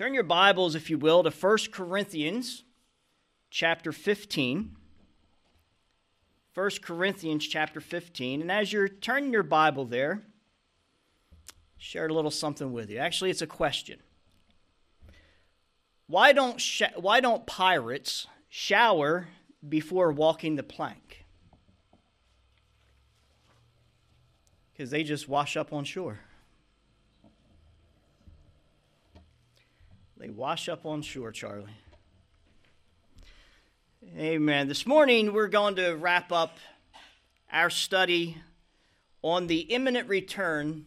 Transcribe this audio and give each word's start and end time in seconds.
Turn 0.00 0.14
your 0.14 0.22
Bibles, 0.22 0.74
if 0.74 0.88
you 0.88 0.96
will, 0.96 1.22
to 1.22 1.30
1 1.30 1.58
Corinthians 1.72 2.64
chapter 3.50 3.92
15. 3.92 4.74
1 6.54 6.70
Corinthians 6.80 7.46
chapter 7.46 7.82
15. 7.82 8.40
And 8.40 8.50
as 8.50 8.72
you're 8.72 8.88
turning 8.88 9.30
your 9.30 9.42
Bible 9.42 9.84
there, 9.84 10.22
share 11.76 12.06
a 12.06 12.14
little 12.14 12.30
something 12.30 12.72
with 12.72 12.88
you. 12.88 12.96
Actually, 12.96 13.28
it's 13.28 13.42
a 13.42 13.46
question. 13.46 13.98
Why 16.06 16.32
don't, 16.32 16.58
sh- 16.58 16.80
why 16.96 17.20
don't 17.20 17.46
pirates 17.46 18.26
shower 18.48 19.28
before 19.68 20.12
walking 20.12 20.56
the 20.56 20.62
plank? 20.62 21.26
Because 24.72 24.90
they 24.90 25.02
just 25.02 25.28
wash 25.28 25.58
up 25.58 25.74
on 25.74 25.84
shore. 25.84 26.20
They 30.20 30.28
wash 30.28 30.68
up 30.68 30.84
on 30.84 31.00
shore, 31.00 31.32
Charlie. 31.32 31.72
Amen. 34.18 34.68
This 34.68 34.86
morning 34.86 35.32
we're 35.32 35.48
going 35.48 35.76
to 35.76 35.94
wrap 35.94 36.30
up 36.30 36.58
our 37.50 37.70
study 37.70 38.36
on 39.22 39.46
the 39.46 39.60
imminent 39.60 40.10
return 40.10 40.84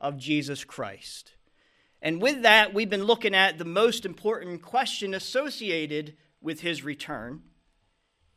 of 0.00 0.18
Jesus 0.18 0.64
Christ. 0.64 1.30
And 2.00 2.20
with 2.20 2.42
that, 2.42 2.74
we've 2.74 2.90
been 2.90 3.04
looking 3.04 3.36
at 3.36 3.56
the 3.56 3.64
most 3.64 4.04
important 4.04 4.62
question 4.62 5.14
associated 5.14 6.16
with 6.40 6.62
his 6.62 6.82
return, 6.82 7.42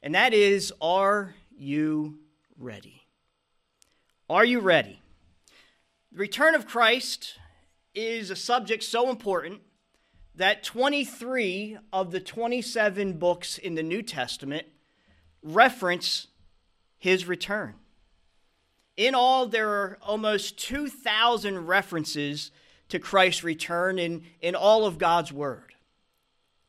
and 0.04 0.14
that 0.14 0.32
is 0.32 0.72
Are 0.80 1.34
you 1.58 2.20
ready? 2.56 3.02
Are 4.30 4.46
you 4.46 4.60
ready? 4.60 5.02
The 6.12 6.20
return 6.20 6.54
of 6.54 6.68
Christ 6.68 7.40
is 7.96 8.30
a 8.30 8.36
subject 8.36 8.84
so 8.84 9.10
important 9.10 9.62
that 10.38 10.64
23 10.64 11.78
of 11.94 12.12
the 12.12 12.20
27 12.20 13.14
books 13.14 13.58
in 13.58 13.76
the 13.76 13.84
New 13.84 14.02
Testament 14.02 14.68
reference 15.42 16.28
his 16.98 17.26
return. 17.26 17.76
In 18.98 19.16
all, 19.16 19.46
there 19.46 19.70
are 19.70 19.98
almost 20.02 20.58
2,000 20.60 21.68
references 21.68 22.52
to 22.90 23.00
Christ's 23.00 23.44
return 23.44 24.00
in, 24.00 24.24
in 24.42 24.56
all 24.56 24.86
of 24.86 24.98
God's 24.98 25.32
Word. 25.32 25.74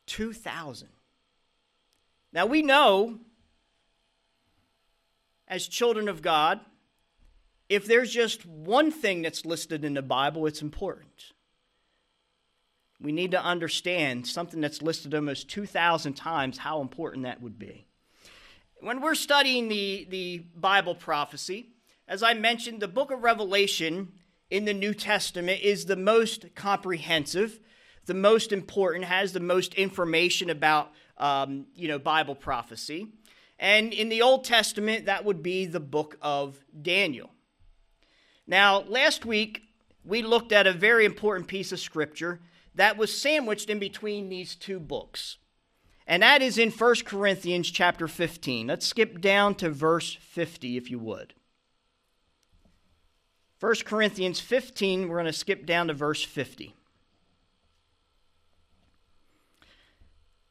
2,000. 0.07 0.87
Now, 2.33 2.45
we 2.45 2.61
know, 2.61 3.19
as 5.47 5.67
children 5.67 6.07
of 6.07 6.21
God, 6.21 6.59
if 7.69 7.85
there's 7.85 8.11
just 8.11 8.45
one 8.45 8.91
thing 8.91 9.21
that's 9.21 9.45
listed 9.45 9.83
in 9.83 9.93
the 9.93 10.01
Bible, 10.01 10.45
it's 10.45 10.61
important 10.61 11.33
we 12.99 13.11
need 13.11 13.31
to 13.31 13.43
understand 13.43 14.27
something 14.27 14.61
that's 14.61 14.81
listed 14.81 15.13
almost 15.13 15.49
2,000 15.49 16.13
times 16.13 16.57
how 16.57 16.81
important 16.81 17.23
that 17.23 17.41
would 17.41 17.59
be. 17.59 17.85
When 18.79 19.01
we're 19.01 19.15
studying 19.15 19.67
the, 19.67 20.07
the 20.09 20.39
Bible 20.55 20.95
prophecy, 20.95 21.69
as 22.07 22.23
I 22.23 22.33
mentioned, 22.33 22.81
the 22.81 22.87
book 22.87 23.11
of 23.11 23.23
Revelation 23.23 24.13
in 24.49 24.65
the 24.65 24.73
New 24.73 24.93
Testament 24.93 25.61
is 25.61 25.85
the 25.85 25.95
most 25.95 26.55
comprehensive, 26.55 27.59
the 28.05 28.13
most 28.13 28.51
important, 28.51 29.05
has 29.05 29.33
the 29.33 29.39
most 29.39 29.73
information 29.73 30.49
about 30.49 30.91
um, 31.17 31.65
you 31.75 31.87
know 31.87 31.99
Bible 31.99 32.35
prophecy. 32.35 33.07
And 33.59 33.91
in 33.91 34.09
the 34.09 34.21
Old 34.21 34.43
Testament, 34.43 35.07
that 35.07 35.25
would 35.25 35.41
be 35.41 35.65
the 35.65 35.79
book 35.79 36.17
of 36.21 36.63
Daniel. 36.79 37.31
Now, 38.45 38.81
last 38.81 39.25
week, 39.25 39.63
we 40.05 40.21
looked 40.21 40.51
at 40.51 40.67
a 40.67 40.73
very 40.73 41.05
important 41.05 41.47
piece 41.47 41.71
of 41.71 41.79
scripture 41.79 42.39
that 42.77 42.95
was 42.97 43.15
sandwiched 43.15 43.69
in 43.69 43.79
between 43.79 44.29
these 44.29 44.55
two 44.55 44.79
books. 44.79 45.37
And 46.05 46.23
that 46.23 46.41
is 46.41 46.57
in 46.57 46.71
1 46.71 46.95
Corinthians 47.05 47.69
chapter 47.69 48.07
15. 48.07 48.67
Let's 48.67 48.85
skip 48.85 49.19
down 49.19 49.55
to 49.55 49.69
verse 49.69 50.13
50 50.13 50.77
if 50.77 50.89
you 50.89 50.99
would. 50.99 51.33
1 53.59 53.73
Corinthians 53.85 54.39
15, 54.39 55.07
we're 55.07 55.15
going 55.15 55.25
to 55.25 55.33
skip 55.33 55.65
down 55.65 55.87
to 55.87 55.93
verse 55.93 56.23
50. 56.23 56.75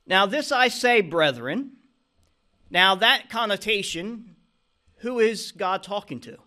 Now, 0.04 0.26
this 0.26 0.50
I 0.50 0.68
say, 0.68 1.00
brethren. 1.00 1.72
Now, 2.68 2.96
that 2.96 3.30
connotation, 3.30 4.34
who 4.98 5.20
is 5.20 5.52
God 5.52 5.84
talking 5.84 6.18
to? 6.20 6.38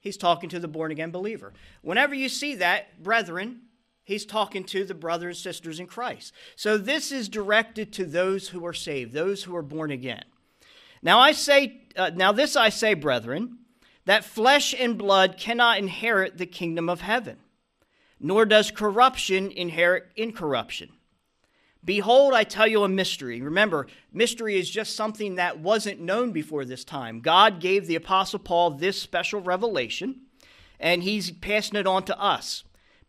He's 0.00 0.18
talking 0.18 0.50
to 0.50 0.60
the 0.60 0.68
born 0.68 0.92
again 0.92 1.10
believer. 1.10 1.54
Whenever 1.80 2.14
you 2.14 2.28
see 2.28 2.56
that, 2.56 3.02
brethren, 3.02 3.62
He's 4.04 4.26
talking 4.26 4.64
to 4.64 4.84
the 4.84 4.94
brothers 4.94 5.38
and 5.38 5.42
sisters 5.42 5.80
in 5.80 5.86
Christ. 5.86 6.32
So 6.56 6.76
this 6.76 7.10
is 7.10 7.28
directed 7.28 7.92
to 7.94 8.04
those 8.04 8.48
who 8.48 8.64
are 8.66 8.74
saved, 8.74 9.12
those 9.12 9.44
who 9.44 9.56
are 9.56 9.62
born 9.62 9.90
again. 9.90 10.24
Now 11.02 11.18
I 11.18 11.32
say, 11.32 11.82
uh, 11.96 12.10
now 12.14 12.30
this 12.30 12.54
I 12.54 12.68
say, 12.68 12.94
brethren, 12.94 13.58
that 14.04 14.24
flesh 14.24 14.74
and 14.78 14.98
blood 14.98 15.36
cannot 15.38 15.78
inherit 15.78 16.36
the 16.36 16.46
kingdom 16.46 16.88
of 16.90 17.00
heaven, 17.00 17.38
nor 18.20 18.44
does 18.44 18.70
corruption 18.70 19.50
inherit 19.50 20.06
incorruption. 20.16 20.90
Behold, 21.82 22.32
I 22.32 22.44
tell 22.44 22.66
you 22.66 22.82
a 22.82 22.88
mystery. 22.88 23.42
Remember, 23.42 23.86
mystery 24.12 24.58
is 24.58 24.70
just 24.70 24.96
something 24.96 25.34
that 25.34 25.60
wasn't 25.60 26.00
known 26.00 26.32
before 26.32 26.64
this 26.64 26.84
time. 26.84 27.20
God 27.20 27.60
gave 27.60 27.86
the 27.86 27.96
Apostle 27.96 28.38
Paul 28.38 28.70
this 28.70 29.00
special 29.00 29.40
revelation, 29.40 30.22
and 30.80 31.02
he's 31.02 31.30
passing 31.30 31.78
it 31.78 31.86
on 31.86 32.04
to 32.04 32.18
us. 32.18 32.64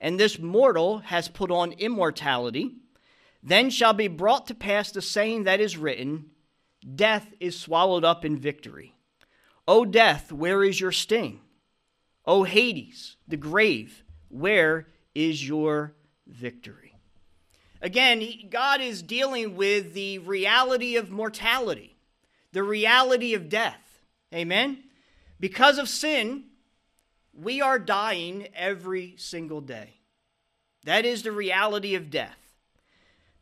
and 0.00 0.18
this 0.18 0.38
mortal 0.38 0.98
has 0.98 1.28
put 1.28 1.50
on 1.50 1.72
immortality, 1.72 2.76
then 3.42 3.70
shall 3.70 3.92
be 3.92 4.08
brought 4.08 4.46
to 4.46 4.54
pass 4.54 4.90
the 4.90 5.02
saying 5.02 5.44
that 5.44 5.60
is 5.60 5.76
written 5.76 6.30
Death 6.94 7.34
is 7.40 7.58
swallowed 7.58 8.04
up 8.04 8.24
in 8.24 8.38
victory. 8.38 8.94
O 9.66 9.84
death, 9.84 10.30
where 10.30 10.62
is 10.62 10.80
your 10.80 10.92
sting? 10.92 11.40
O 12.24 12.44
Hades, 12.44 13.16
the 13.26 13.36
grave, 13.36 14.04
where 14.28 14.86
is 15.14 15.46
your 15.46 15.94
victory? 16.26 16.94
Again, 17.80 18.24
God 18.50 18.80
is 18.80 19.02
dealing 19.02 19.56
with 19.56 19.94
the 19.94 20.18
reality 20.20 20.96
of 20.96 21.10
mortality, 21.10 21.96
the 22.52 22.62
reality 22.62 23.34
of 23.34 23.48
death. 23.48 24.02
Amen? 24.34 24.84
Because 25.38 25.78
of 25.78 25.88
sin, 25.88 26.44
we 27.40 27.60
are 27.60 27.78
dying 27.78 28.48
every 28.54 29.14
single 29.18 29.60
day. 29.60 30.00
That 30.84 31.04
is 31.04 31.22
the 31.22 31.32
reality 31.32 31.94
of 31.94 32.10
death. 32.10 32.38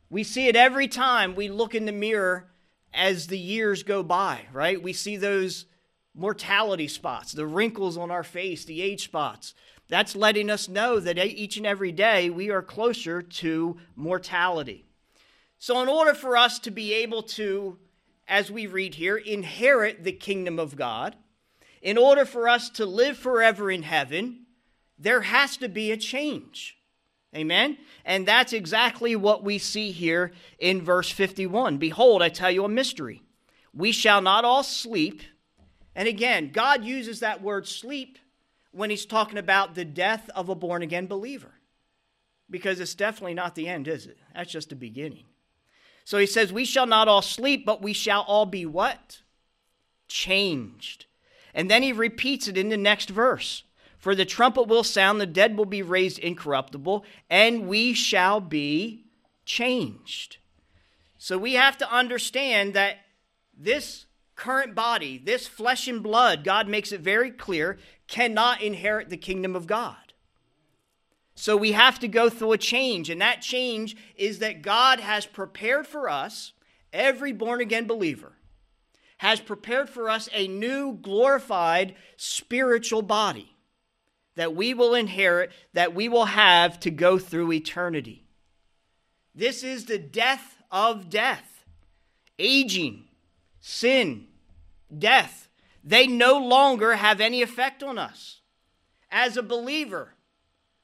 We 0.09 0.23
see 0.23 0.47
it 0.47 0.55
every 0.55 0.87
time 0.87 1.35
we 1.35 1.47
look 1.47 1.75
in 1.75 1.85
the 1.85 1.91
mirror 1.91 2.47
as 2.93 3.27
the 3.27 3.39
years 3.39 3.83
go 3.83 4.03
by, 4.03 4.41
right? 4.51 4.81
We 4.81 4.93
see 4.93 5.17
those 5.17 5.65
mortality 6.13 6.87
spots, 6.87 7.33
the 7.33 7.45
wrinkles 7.45 7.97
on 7.97 8.11
our 8.11 8.23
face, 8.23 8.65
the 8.65 8.81
age 8.81 9.03
spots. 9.03 9.53
That's 9.87 10.15
letting 10.15 10.49
us 10.49 10.67
know 10.67 10.99
that 10.99 11.17
each 11.17 11.57
and 11.57 11.65
every 11.65 11.91
day 11.91 12.29
we 12.29 12.49
are 12.49 12.61
closer 12.61 13.21
to 13.21 13.77
mortality. 13.95 14.85
So, 15.59 15.81
in 15.81 15.89
order 15.89 16.13
for 16.13 16.37
us 16.37 16.59
to 16.59 16.71
be 16.71 16.93
able 16.93 17.23
to, 17.23 17.77
as 18.27 18.51
we 18.51 18.67
read 18.67 18.95
here, 18.95 19.17
inherit 19.17 20.03
the 20.03 20.11
kingdom 20.11 20.59
of 20.59 20.75
God, 20.75 21.15
in 21.85 21.99
order 21.99 22.25
for 22.25 22.49
us 22.49 22.67
to 22.71 22.83
live 22.83 23.15
forever 23.15 23.69
in 23.69 23.83
heaven, 23.83 24.47
there 24.97 25.21
has 25.21 25.55
to 25.57 25.69
be 25.69 25.91
a 25.91 25.97
change. 25.97 26.79
Amen? 27.35 27.77
And 28.03 28.27
that's 28.27 28.53
exactly 28.53 29.15
what 29.15 29.43
we 29.43 29.59
see 29.59 29.91
here 29.91 30.31
in 30.57 30.81
verse 30.81 31.11
51. 31.11 31.77
Behold, 31.77 32.23
I 32.23 32.29
tell 32.29 32.49
you 32.49 32.65
a 32.65 32.69
mystery. 32.69 33.21
We 33.71 33.91
shall 33.91 34.19
not 34.19 34.43
all 34.43 34.63
sleep. 34.63 35.21
And 35.95 36.07
again, 36.07 36.49
God 36.51 36.83
uses 36.83 37.19
that 37.19 37.43
word 37.43 37.67
sleep 37.67 38.17
when 38.71 38.89
he's 38.89 39.05
talking 39.05 39.37
about 39.37 39.75
the 39.75 39.85
death 39.85 40.27
of 40.33 40.49
a 40.49 40.55
born 40.55 40.81
again 40.81 41.05
believer. 41.05 41.53
Because 42.49 42.79
it's 42.79 42.95
definitely 42.95 43.35
not 43.35 43.53
the 43.53 43.67
end, 43.67 43.87
is 43.87 44.07
it? 44.07 44.17
That's 44.33 44.51
just 44.51 44.69
the 44.69 44.75
beginning. 44.75 45.25
So 46.03 46.17
he 46.17 46.25
says, 46.25 46.51
We 46.51 46.65
shall 46.65 46.87
not 46.87 47.07
all 47.07 47.21
sleep, 47.21 47.63
but 47.63 47.83
we 47.83 47.93
shall 47.93 48.23
all 48.23 48.47
be 48.47 48.65
what? 48.65 49.21
Changed 50.07 51.05
and 51.55 51.71
then 51.71 51.81
he 51.81 51.93
repeats 51.93 52.47
it 52.47 52.57
in 52.57 52.69
the 52.69 52.77
next 52.77 53.09
verse 53.09 53.63
For 53.97 54.13
the 54.13 54.25
trumpet 54.25 54.67
will 54.67 54.83
sound, 54.83 55.19
the 55.19 55.25
dead 55.25 55.57
will 55.57 55.65
be 55.65 55.81
raised 55.81 56.19
incorruptible, 56.19 57.03
and 57.29 57.67
we 57.67 57.93
shall 57.93 58.39
be 58.39 59.05
changed. 59.45 60.37
So 61.17 61.39
we 61.39 61.53
have 61.53 61.77
to 61.79 61.91
understand 61.91 62.75
that 62.75 62.97
this 63.57 64.05
current 64.35 64.75
body, 64.75 65.17
this 65.17 65.47
flesh 65.47 65.87
and 65.87 66.03
blood, 66.03 66.43
God 66.43 66.67
makes 66.67 66.91
it 66.91 67.01
very 67.01 67.31
clear, 67.31 67.79
cannot 68.07 68.61
inherit 68.61 69.09
the 69.09 69.17
kingdom 69.17 69.55
of 69.55 69.65
God. 69.65 69.95
So 71.33 71.57
we 71.57 71.71
have 71.71 71.99
to 71.99 72.07
go 72.07 72.29
through 72.29 72.51
a 72.51 72.57
change, 72.57 73.09
and 73.09 73.21
that 73.21 73.41
change 73.41 73.95
is 74.15 74.39
that 74.39 74.61
God 74.61 74.99
has 74.99 75.25
prepared 75.25 75.87
for 75.87 76.09
us, 76.09 76.53
every 76.93 77.31
born 77.33 77.59
again 77.59 77.87
believer, 77.87 78.34
has 79.17 79.39
prepared 79.39 79.89
for 79.89 80.09
us 80.09 80.29
a 80.33 80.47
new 80.47 80.93
glorified 80.93 81.95
spiritual 82.17 83.01
body 83.01 83.55
that 84.35 84.55
we 84.55 84.73
will 84.73 84.93
inherit, 84.93 85.51
that 85.73 85.95
we 85.95 86.09
will 86.09 86.25
have 86.25 86.79
to 86.81 86.91
go 86.91 87.17
through 87.17 87.51
eternity. 87.51 88.25
This 89.33 89.63
is 89.63 89.85
the 89.85 89.97
death 89.97 90.57
of 90.71 91.09
death, 91.09 91.65
aging, 92.37 93.05
sin, 93.59 94.27
death. 94.97 95.49
They 95.83 96.07
no 96.07 96.37
longer 96.37 96.95
have 96.95 97.21
any 97.21 97.41
effect 97.41 97.83
on 97.83 97.97
us. 97.97 98.41
As 99.11 99.37
a 99.37 99.43
believer, 99.43 100.15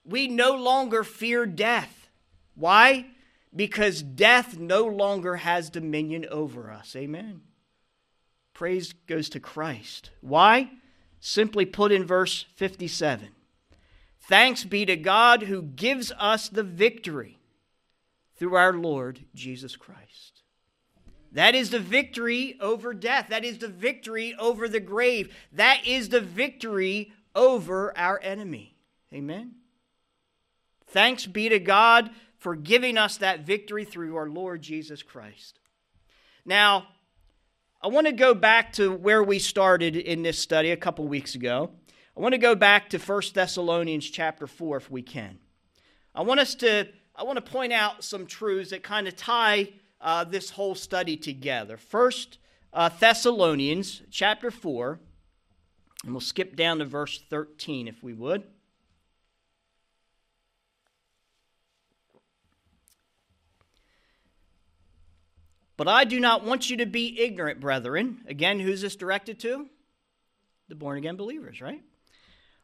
we 0.06 0.28
no 0.28 0.56
longer 0.56 1.04
fear 1.04 1.45
death. 1.45 2.10
Why? 2.56 3.07
Because 3.54 4.01
death 4.01 4.57
no 4.57 4.86
longer 4.86 5.38
has 5.38 5.69
dominion 5.69 6.25
over 6.30 6.72
us. 6.72 6.95
Amen. 6.95 7.42
Praise 8.61 8.93
goes 9.07 9.27
to 9.29 9.39
Christ. 9.39 10.11
Why? 10.21 10.69
Simply 11.19 11.65
put 11.65 11.91
in 11.91 12.05
verse 12.05 12.45
57 12.57 13.29
Thanks 14.19 14.65
be 14.65 14.85
to 14.85 14.95
God 14.95 15.41
who 15.41 15.63
gives 15.63 16.11
us 16.19 16.47
the 16.47 16.61
victory 16.61 17.39
through 18.35 18.55
our 18.55 18.73
Lord 18.73 19.21
Jesus 19.33 19.75
Christ. 19.75 20.43
That 21.31 21.55
is 21.55 21.71
the 21.71 21.79
victory 21.79 22.55
over 22.61 22.93
death. 22.93 23.29
That 23.29 23.43
is 23.43 23.57
the 23.57 23.67
victory 23.67 24.35
over 24.37 24.69
the 24.69 24.79
grave. 24.79 25.35
That 25.51 25.87
is 25.87 26.09
the 26.09 26.21
victory 26.21 27.13
over 27.33 27.97
our 27.97 28.19
enemy. 28.21 28.75
Amen. 29.11 29.53
Thanks 30.85 31.25
be 31.25 31.49
to 31.49 31.57
God 31.57 32.11
for 32.37 32.55
giving 32.55 32.99
us 32.99 33.17
that 33.17 33.39
victory 33.39 33.85
through 33.85 34.15
our 34.15 34.29
Lord 34.29 34.61
Jesus 34.61 35.01
Christ. 35.01 35.57
Now, 36.45 36.89
I 37.83 37.88
want 37.88 38.06
to 38.06 38.13
go 38.13 38.36
back 38.36 38.74
to 38.74 38.92
where 38.92 39.24
we 39.24 39.39
started 39.39 39.95
in 39.95 40.22
this 40.22 40.38
study 40.38 40.69
a 40.69 40.78
couple 40.78 41.07
weeks 41.07 41.33
ago. 41.33 41.72
I 42.16 42.19
want 42.19 42.33
to 42.33 42.38
go 42.38 42.54
back 42.54 42.92
to 42.92 43.00
1 43.00 43.22
Thessalonians 43.33 44.07
chapter 44.07 44.45
4 44.45 44.78
if 44.78 44.92
we 44.92 45.01
can. 45.01 45.39
I 46.13 46.22
want 46.22 46.39
us 46.39 46.54
to 46.56 46.89
I 47.16 47.24
want 47.24 47.44
to 47.44 47.51
point 47.51 47.74
out 47.74 48.04
some 48.04 48.28
truths 48.28 48.69
that 48.69 48.83
kind 48.83 49.07
of 49.07 49.16
tie 49.16 49.69
uh, 50.00 50.25
this 50.25 50.51
whole 50.51 50.75
study 50.75 51.18
together. 51.18 51.75
First 51.75 52.38
uh, 52.72 52.89
Thessalonians 53.00 54.04
chapter 54.12 54.51
4, 54.51 55.00
and 56.04 56.13
we'll 56.13 56.22
skip 56.22 56.56
down 56.56 56.78
to 56.80 56.86
verse 56.86 57.24
13 57.31 57.88
if 57.88 58.04
we 58.04 58.13
would. 58.13 58.44
But 65.81 65.88
I 65.88 66.04
do 66.04 66.19
not 66.19 66.45
want 66.45 66.69
you 66.69 66.78
to 66.78 66.86
be 66.86 67.19
ignorant, 67.19 67.60
brethren. 67.60 68.19
Again, 68.28 68.60
who's 68.60 68.81
this 68.81 68.95
directed 68.95 69.39
to? 69.39 69.68
The 70.68 70.75
born 70.75 71.00
again 71.00 71.16
believers, 71.16 71.60
right? 71.60 71.81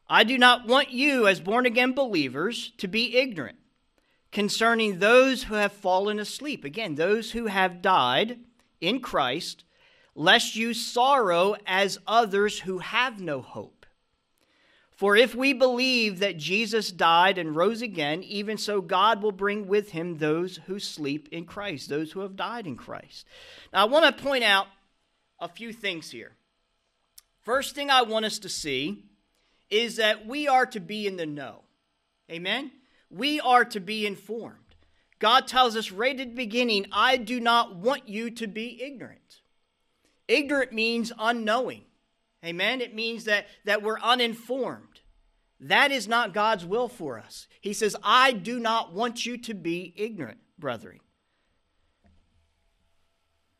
I 0.08 0.22
do 0.22 0.38
not 0.38 0.68
want 0.68 0.92
you, 0.92 1.26
as 1.26 1.40
born 1.40 1.66
again 1.66 1.94
believers, 1.94 2.70
to 2.78 2.86
be 2.86 3.16
ignorant 3.16 3.58
concerning 4.30 5.00
those 5.00 5.42
who 5.42 5.54
have 5.54 5.72
fallen 5.72 6.20
asleep. 6.20 6.64
Again, 6.64 6.94
those 6.94 7.32
who 7.32 7.46
have 7.46 7.82
died 7.82 8.38
in 8.80 9.00
Christ, 9.00 9.64
lest 10.14 10.54
you 10.54 10.72
sorrow 10.72 11.56
as 11.66 11.98
others 12.06 12.60
who 12.60 12.78
have 12.78 13.20
no 13.20 13.42
hope. 13.42 13.77
For 14.98 15.14
if 15.14 15.32
we 15.32 15.52
believe 15.52 16.18
that 16.18 16.38
Jesus 16.38 16.90
died 16.90 17.38
and 17.38 17.54
rose 17.54 17.82
again, 17.82 18.24
even 18.24 18.58
so 18.58 18.80
God 18.80 19.22
will 19.22 19.30
bring 19.30 19.68
with 19.68 19.92
him 19.92 20.18
those 20.18 20.56
who 20.66 20.80
sleep 20.80 21.28
in 21.30 21.44
Christ, 21.44 21.88
those 21.88 22.10
who 22.10 22.18
have 22.22 22.34
died 22.34 22.66
in 22.66 22.74
Christ. 22.74 23.24
Now, 23.72 23.82
I 23.82 23.84
want 23.84 24.06
to 24.06 24.24
point 24.24 24.42
out 24.42 24.66
a 25.38 25.46
few 25.46 25.72
things 25.72 26.10
here. 26.10 26.32
First 27.42 27.76
thing 27.76 27.90
I 27.90 28.02
want 28.02 28.24
us 28.24 28.40
to 28.40 28.48
see 28.48 29.04
is 29.70 29.98
that 29.98 30.26
we 30.26 30.48
are 30.48 30.66
to 30.66 30.80
be 30.80 31.06
in 31.06 31.16
the 31.16 31.26
know. 31.26 31.60
Amen? 32.28 32.72
We 33.08 33.38
are 33.38 33.64
to 33.66 33.78
be 33.78 34.04
informed. 34.04 34.74
God 35.20 35.46
tells 35.46 35.76
us 35.76 35.92
right 35.92 36.18
at 36.18 36.30
the 36.30 36.34
beginning, 36.34 36.86
I 36.90 37.18
do 37.18 37.38
not 37.38 37.76
want 37.76 38.08
you 38.08 38.32
to 38.32 38.48
be 38.48 38.82
ignorant. 38.82 39.42
Ignorant 40.26 40.72
means 40.72 41.12
unknowing. 41.16 41.84
Amen? 42.44 42.80
It 42.80 42.94
means 42.94 43.24
that, 43.24 43.46
that 43.64 43.82
we're 43.82 43.98
uninformed. 44.00 44.87
That 45.60 45.90
is 45.90 46.06
not 46.06 46.32
God's 46.32 46.64
will 46.64 46.88
for 46.88 47.18
us. 47.18 47.48
He 47.60 47.72
says, 47.72 47.96
I 48.02 48.32
do 48.32 48.60
not 48.60 48.92
want 48.92 49.26
you 49.26 49.36
to 49.38 49.54
be 49.54 49.92
ignorant, 49.96 50.38
brethren. 50.58 51.00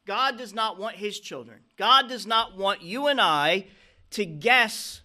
God 0.07 0.39
does 0.39 0.55
not 0.55 0.79
want 0.79 0.97
his 0.97 1.21
children. 1.21 1.59
God 1.77 2.09
does 2.09 2.27
not 2.27 2.57
want 2.57 2.83
you 2.83 3.09
and 3.09 3.21
I 3.21 3.67
to 4.13 4.25
guess 4.25 5.03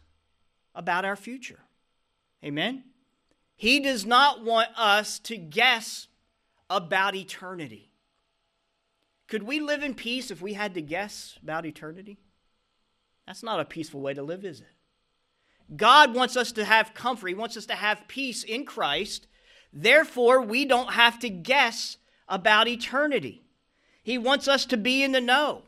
about 0.75 1.03
our 1.03 1.15
future. 1.15 1.59
Amen? 2.43 2.83
He 3.55 3.79
does 3.79 4.05
not 4.05 4.43
want 4.43 4.69
us 4.77 5.19
to 5.19 5.35
guess 5.37 6.07
about 6.69 7.15
eternity. 7.15 7.91
Could 9.27 9.43
we 9.43 9.59
live 9.59 9.83
in 9.83 9.93
peace 9.93 10.31
if 10.31 10.41
we 10.41 10.53
had 10.53 10.73
to 10.75 10.81
guess 10.81 11.37
about 11.41 11.65
eternity? 11.65 12.17
That's 13.25 13.43
not 13.43 13.59
a 13.59 13.65
peaceful 13.65 14.01
way 14.01 14.13
to 14.13 14.23
live, 14.23 14.45
is 14.45 14.61
it? 14.61 14.67
God 15.75 16.13
wants 16.13 16.35
us 16.35 16.51
to 16.53 16.65
have 16.65 16.93
comfort. 16.93 17.27
He 17.27 17.33
wants 17.33 17.57
us 17.57 17.65
to 17.67 17.75
have 17.75 18.07
peace 18.07 18.43
in 18.43 18.65
Christ. 18.65 19.27
Therefore, 19.71 20.41
we 20.41 20.65
don't 20.65 20.93
have 20.93 21.19
to 21.19 21.29
guess 21.29 21.97
about 22.27 22.67
eternity. 22.67 23.43
He 24.03 24.17
wants 24.17 24.47
us 24.47 24.65
to 24.67 24.77
be 24.77 25.03
in 25.03 25.13
the 25.13 25.21
know. 25.21 25.63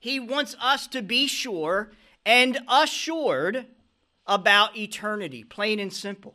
He 0.00 0.20
wants 0.20 0.54
us 0.60 0.86
to 0.88 1.02
be 1.02 1.26
sure 1.26 1.92
and 2.26 2.58
assured 2.68 3.66
about 4.26 4.76
eternity, 4.76 5.44
plain 5.44 5.80
and 5.80 5.92
simple. 5.92 6.34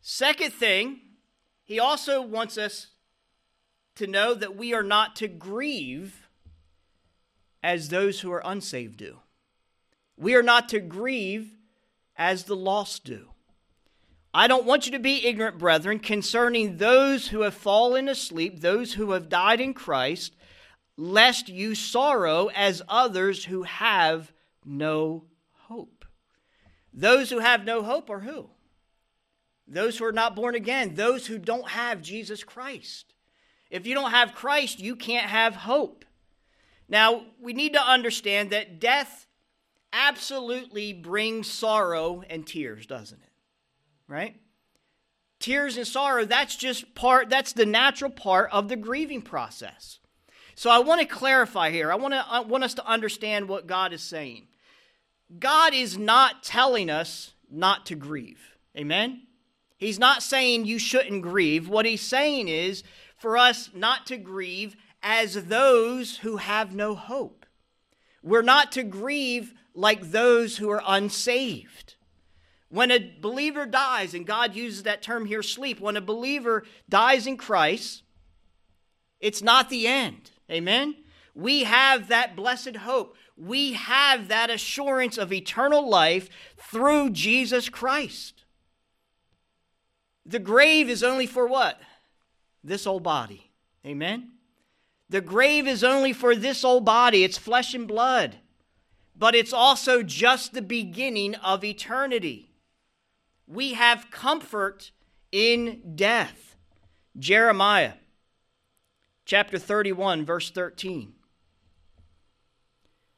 Second 0.00 0.52
thing, 0.52 1.00
he 1.64 1.78
also 1.78 2.22
wants 2.22 2.56
us 2.56 2.88
to 3.96 4.06
know 4.06 4.34
that 4.34 4.56
we 4.56 4.72
are 4.72 4.82
not 4.82 5.14
to 5.16 5.28
grieve 5.28 6.28
as 7.62 7.88
those 7.90 8.20
who 8.20 8.32
are 8.32 8.42
unsaved 8.44 8.96
do. 8.96 9.18
We 10.16 10.34
are 10.34 10.42
not 10.42 10.68
to 10.70 10.80
grieve 10.80 11.52
as 12.20 12.44
the 12.44 12.54
lost 12.54 13.02
do. 13.02 13.30
I 14.34 14.46
don't 14.46 14.66
want 14.66 14.84
you 14.84 14.92
to 14.92 14.98
be 14.98 15.26
ignorant, 15.26 15.58
brethren, 15.58 15.98
concerning 15.98 16.76
those 16.76 17.28
who 17.28 17.40
have 17.40 17.54
fallen 17.54 18.10
asleep, 18.10 18.60
those 18.60 18.92
who 18.92 19.12
have 19.12 19.30
died 19.30 19.58
in 19.58 19.72
Christ, 19.72 20.36
lest 20.98 21.48
you 21.48 21.74
sorrow 21.74 22.48
as 22.54 22.82
others 22.86 23.46
who 23.46 23.62
have 23.62 24.32
no 24.66 25.24
hope. 25.62 26.04
Those 26.92 27.30
who 27.30 27.38
have 27.38 27.64
no 27.64 27.82
hope 27.82 28.10
are 28.10 28.20
who? 28.20 28.50
Those 29.66 29.96
who 29.96 30.04
are 30.04 30.12
not 30.12 30.36
born 30.36 30.54
again, 30.54 30.96
those 30.96 31.26
who 31.26 31.38
don't 31.38 31.70
have 31.70 32.02
Jesus 32.02 32.44
Christ. 32.44 33.14
If 33.70 33.86
you 33.86 33.94
don't 33.94 34.10
have 34.10 34.34
Christ, 34.34 34.78
you 34.78 34.94
can't 34.94 35.30
have 35.30 35.54
hope. 35.56 36.04
Now, 36.86 37.22
we 37.40 37.54
need 37.54 37.72
to 37.72 37.82
understand 37.82 38.50
that 38.50 38.78
death 38.78 39.26
absolutely 39.92 40.92
brings 40.92 41.50
sorrow 41.50 42.22
and 42.28 42.46
tears, 42.46 42.86
doesn't 42.86 43.20
it? 43.20 43.32
Right? 44.08 44.36
Tears 45.38 45.76
and 45.76 45.86
sorrow, 45.86 46.24
that's 46.24 46.56
just 46.56 46.94
part, 46.94 47.30
that's 47.30 47.52
the 47.52 47.66
natural 47.66 48.10
part 48.10 48.50
of 48.52 48.68
the 48.68 48.76
grieving 48.76 49.22
process. 49.22 49.98
So 50.54 50.70
I 50.70 50.78
want 50.80 51.00
to 51.00 51.06
clarify 51.06 51.70
here. 51.70 51.90
I 51.90 51.94
want, 51.94 52.12
to, 52.12 52.24
I 52.28 52.40
want 52.40 52.64
us 52.64 52.74
to 52.74 52.86
understand 52.86 53.48
what 53.48 53.66
God 53.66 53.92
is 53.92 54.02
saying. 54.02 54.48
God 55.38 55.72
is 55.72 55.96
not 55.96 56.42
telling 56.42 56.90
us 56.90 57.32
not 57.50 57.86
to 57.86 57.94
grieve. 57.94 58.56
Amen? 58.76 59.22
He's 59.78 59.98
not 59.98 60.22
saying 60.22 60.66
you 60.66 60.78
shouldn't 60.78 61.22
grieve. 61.22 61.68
What 61.68 61.86
he's 61.86 62.02
saying 62.02 62.48
is 62.48 62.82
for 63.16 63.38
us 63.38 63.70
not 63.74 64.06
to 64.06 64.18
grieve 64.18 64.76
as 65.02 65.46
those 65.46 66.18
who 66.18 66.36
have 66.36 66.74
no 66.74 66.94
hope. 66.94 67.46
We're 68.22 68.42
not 68.42 68.72
to 68.72 68.82
grieve 68.82 69.54
like 69.74 70.10
those 70.10 70.56
who 70.56 70.70
are 70.70 70.82
unsaved. 70.86 71.94
When 72.68 72.90
a 72.90 73.12
believer 73.20 73.66
dies, 73.66 74.14
and 74.14 74.26
God 74.26 74.54
uses 74.54 74.84
that 74.84 75.02
term 75.02 75.26
here, 75.26 75.42
sleep, 75.42 75.80
when 75.80 75.96
a 75.96 76.00
believer 76.00 76.64
dies 76.88 77.26
in 77.26 77.36
Christ, 77.36 78.02
it's 79.18 79.42
not 79.42 79.68
the 79.68 79.86
end. 79.86 80.30
Amen? 80.50 80.94
We 81.34 81.64
have 81.64 82.08
that 82.08 82.36
blessed 82.36 82.76
hope. 82.76 83.16
We 83.36 83.72
have 83.72 84.28
that 84.28 84.50
assurance 84.50 85.18
of 85.18 85.32
eternal 85.32 85.88
life 85.88 86.28
through 86.56 87.10
Jesus 87.10 87.68
Christ. 87.68 88.44
The 90.26 90.38
grave 90.38 90.88
is 90.88 91.02
only 91.02 91.26
for 91.26 91.46
what? 91.46 91.80
This 92.62 92.86
old 92.86 93.02
body. 93.02 93.50
Amen? 93.84 94.32
The 95.08 95.20
grave 95.20 95.66
is 95.66 95.82
only 95.82 96.12
for 96.12 96.36
this 96.36 96.64
old 96.64 96.84
body, 96.84 97.24
it's 97.24 97.38
flesh 97.38 97.74
and 97.74 97.88
blood, 97.88 98.36
but 99.20 99.34
it's 99.34 99.52
also 99.52 100.02
just 100.02 100.54
the 100.54 100.62
beginning 100.62 101.34
of 101.36 101.62
eternity. 101.62 102.50
We 103.46 103.74
have 103.74 104.10
comfort 104.10 104.92
in 105.30 105.94
death. 105.94 106.56
Jeremiah 107.18 107.92
chapter 109.26 109.58
31, 109.58 110.24
verse 110.24 110.50
13. 110.50 111.12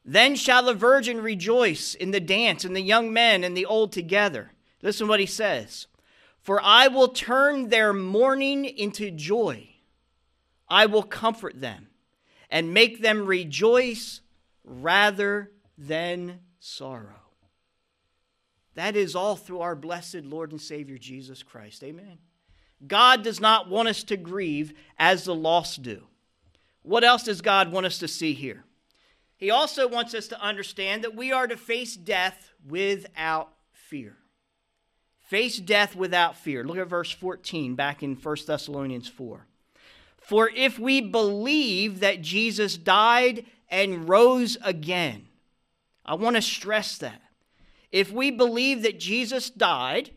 Then 0.03 0.35
shall 0.35 0.63
the 0.63 0.73
virgin 0.73 1.21
rejoice 1.21 1.95
in 1.95 2.11
the 2.11 2.19
dance, 2.19 2.65
and 2.65 2.75
the 2.75 2.81
young 2.81 3.13
men 3.13 3.45
and 3.45 3.55
the 3.55 3.65
old 3.65 3.93
together. 3.93 4.51
Listen 4.81 5.07
what 5.07 5.21
he 5.21 5.25
says. 5.25 5.87
For 6.41 6.61
I 6.61 6.89
will 6.89 7.07
turn 7.07 7.69
their 7.69 7.93
mourning 7.93 8.65
into 8.65 9.09
joy. 9.09 9.69
I 10.67 10.85
will 10.85 11.03
comfort 11.03 11.61
them 11.61 11.87
and 12.49 12.73
make 12.73 13.01
them 13.01 13.25
rejoice 13.25 14.19
rather 14.65 15.52
than 15.77 16.39
sorrow. 16.59 17.21
That 18.75 18.95
is 18.95 19.15
all 19.15 19.35
through 19.35 19.59
our 19.59 19.75
blessed 19.75 20.23
Lord 20.23 20.51
and 20.51 20.61
Savior 20.61 20.97
Jesus 20.97 21.43
Christ. 21.43 21.83
Amen. 21.83 22.17
God 22.85 23.23
does 23.23 23.39
not 23.39 23.69
want 23.69 23.87
us 23.87 24.03
to 24.05 24.17
grieve 24.17 24.73
as 24.97 25.25
the 25.25 25.35
lost 25.35 25.83
do. 25.83 26.03
What 26.81 27.03
else 27.03 27.23
does 27.23 27.41
God 27.41 27.71
want 27.71 27.85
us 27.85 27.99
to 27.99 28.07
see 28.07 28.33
here? 28.33 28.63
He 29.37 29.51
also 29.51 29.87
wants 29.87 30.13
us 30.13 30.27
to 30.27 30.41
understand 30.41 31.03
that 31.03 31.15
we 31.15 31.31
are 31.31 31.47
to 31.47 31.57
face 31.57 31.95
death 31.95 32.51
without 32.67 33.53
fear. 33.71 34.17
Face 35.19 35.59
death 35.59 35.95
without 35.95 36.35
fear. 36.35 36.63
Look 36.63 36.77
at 36.77 36.87
verse 36.87 37.11
14 37.11 37.75
back 37.75 38.03
in 38.03 38.15
1 38.15 38.37
Thessalonians 38.45 39.07
4. 39.07 39.45
For 40.17 40.49
if 40.49 40.79
we 40.79 41.01
believe 41.01 41.99
that 41.99 42.21
Jesus 42.21 42.77
died 42.77 43.45
and 43.69 44.07
rose 44.07 44.57
again, 44.63 45.27
I 46.05 46.15
want 46.15 46.35
to 46.35 46.41
stress 46.41 46.97
that. 46.97 47.21
If 47.91 48.11
we 48.11 48.31
believe 48.31 48.81
that 48.83 48.99
Jesus 48.99 49.49
died, 49.49 50.11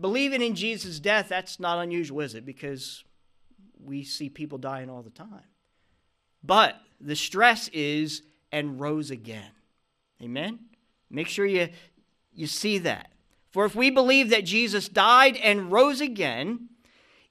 believing 0.00 0.40
in 0.40 0.54
Jesus' 0.54 1.00
death, 1.00 1.28
that's 1.28 1.58
not 1.58 1.82
unusual, 1.82 2.20
is 2.20 2.34
it? 2.34 2.46
Because 2.46 3.04
we 3.82 4.04
see 4.04 4.28
people 4.28 4.58
dying 4.58 4.88
all 4.88 5.02
the 5.02 5.10
time. 5.10 5.42
But 6.42 6.76
the 7.00 7.16
stress 7.16 7.68
is 7.72 8.22
and 8.52 8.80
rose 8.80 9.10
again. 9.10 9.50
Amen? 10.22 10.60
Make 11.10 11.28
sure 11.28 11.44
you, 11.44 11.68
you 12.34 12.46
see 12.46 12.78
that. 12.78 13.10
For 13.50 13.64
if 13.64 13.74
we 13.74 13.90
believe 13.90 14.30
that 14.30 14.44
Jesus 14.44 14.88
died 14.88 15.36
and 15.36 15.70
rose 15.70 16.00
again, 16.00 16.68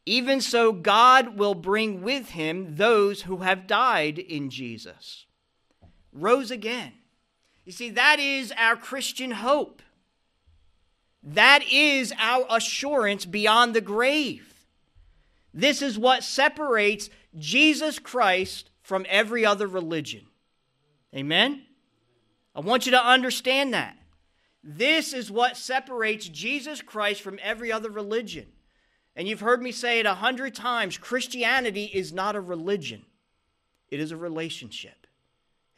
even 0.06 0.42
so 0.42 0.72
God 0.72 1.38
will 1.38 1.56
bring 1.56 2.02
with 2.02 2.30
him 2.30 2.76
those 2.76 3.24
who 3.24 3.38
have 3.38 3.68
died 3.68 4.20
in 4.20 4.50
Jesus. 4.50 5.26
Rose 6.12 6.52
again. 6.52 6.94
You 7.66 7.72
see, 7.72 7.90
that 7.92 8.20
is 8.20 8.54
our 8.58 8.76
Christian 8.76 9.32
hope. 9.32 9.82
That 11.24 11.64
is 11.72 12.14
our 12.20 12.46
assurance 12.50 13.26
beyond 13.26 13.74
the 13.74 13.82
grave. 13.82 14.66
This 15.54 15.82
is 15.82 15.98
what 15.98 16.24
separates 16.24 17.10
Jesus 17.38 18.00
Christ 18.00 18.70
from 18.82 19.06
every 19.08 19.46
other 19.46 19.68
religion. 19.68 20.26
Amen? 21.16 21.64
I 22.56 22.60
want 22.60 22.86
you 22.86 22.92
to 22.92 23.04
understand 23.04 23.74
that. 23.74 23.96
This 24.64 25.14
is 25.14 25.32
what 25.32 25.58
separates 25.58 26.28
Jesus 26.28 26.82
Christ 26.82 27.22
from 27.22 27.40
every 27.42 27.72
other 27.72 27.90
religion. 27.90 28.48
And 29.16 29.28
you've 29.28 29.42
heard 29.42 29.62
me 29.62 29.72
say 29.72 30.00
it 30.00 30.06
a 30.06 30.16
hundred 30.16 30.56
times 30.56 30.98
Christianity 30.98 31.86
is 31.86 32.12
not 32.12 32.36
a 32.36 32.42
religion, 32.42 33.06
it 33.90 34.00
is 34.00 34.12
a 34.12 34.18
relationship. 34.18 35.08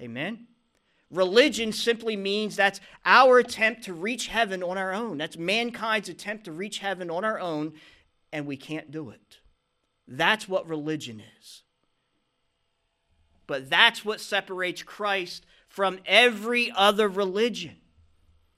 Amen? 0.01 0.47
Religion 1.15 1.71
simply 1.71 2.15
means 2.15 2.55
that's 2.55 2.81
our 3.05 3.39
attempt 3.39 3.83
to 3.83 3.93
reach 3.93 4.27
heaven 4.27 4.61
on 4.61 4.77
our 4.77 4.93
own. 4.93 5.17
That's 5.17 5.37
mankind's 5.37 6.09
attempt 6.09 6.45
to 6.45 6.51
reach 6.51 6.79
heaven 6.79 7.09
on 7.09 7.23
our 7.23 7.39
own, 7.39 7.73
and 8.33 8.45
we 8.45 8.57
can't 8.57 8.91
do 8.91 9.09
it. 9.11 9.39
That's 10.07 10.49
what 10.49 10.67
religion 10.67 11.23
is. 11.39 11.63
But 13.47 13.69
that's 13.69 14.03
what 14.03 14.19
separates 14.19 14.83
Christ 14.83 15.45
from 15.69 15.99
every 16.05 16.71
other 16.75 17.07
religion. 17.07 17.77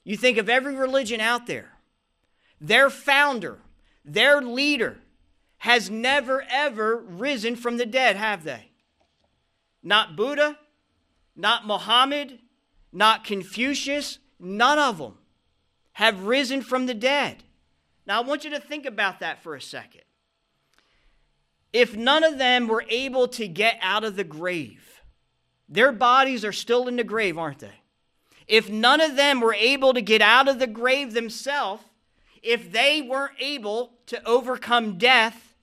You 0.03 0.17
think 0.17 0.37
of 0.37 0.49
every 0.49 0.75
religion 0.75 1.19
out 1.19 1.45
there, 1.45 1.73
their 2.59 2.89
founder, 2.89 3.59
their 4.03 4.41
leader, 4.41 4.97
has 5.59 5.89
never 5.89 6.43
ever 6.49 6.97
risen 6.97 7.55
from 7.55 7.77
the 7.77 7.85
dead, 7.85 8.15
have 8.15 8.43
they? 8.43 8.69
Not 9.83 10.15
Buddha, 10.15 10.57
not 11.35 11.67
Muhammad, 11.67 12.39
not 12.97 13.23
Confucius, 13.23 14.17
none 14.39 14.79
of 14.79 14.97
them 14.97 15.13
have 15.93 16.23
risen 16.23 16.63
from 16.63 16.87
the 16.87 16.95
dead. 16.95 17.43
Now, 18.07 18.21
I 18.21 18.25
want 18.25 18.43
you 18.43 18.49
to 18.49 18.59
think 18.59 18.87
about 18.87 19.19
that 19.19 19.43
for 19.43 19.55
a 19.55 19.61
second. 19.61 20.01
If 21.71 21.95
none 21.95 22.23
of 22.23 22.39
them 22.39 22.67
were 22.67 22.85
able 22.89 23.27
to 23.29 23.47
get 23.47 23.77
out 23.83 24.03
of 24.03 24.15
the 24.15 24.23
grave, 24.23 25.03
their 25.69 25.91
bodies 25.91 26.43
are 26.43 26.51
still 26.51 26.87
in 26.87 26.95
the 26.95 27.03
grave, 27.03 27.37
aren't 27.37 27.59
they? 27.59 27.81
If 28.47 28.67
none 28.67 28.99
of 28.99 29.15
them 29.15 29.41
were 29.41 29.53
able 29.53 29.93
to 29.93 30.01
get 30.01 30.21
out 30.21 30.47
of 30.47 30.57
the 30.57 30.65
grave 30.65 31.13
themselves, 31.13 31.83
if 32.41 32.71
they 32.71 33.03
weren't 33.03 33.35
able 33.39 33.91
to 34.07 34.25
overcome 34.25 34.97
death, 34.97 35.53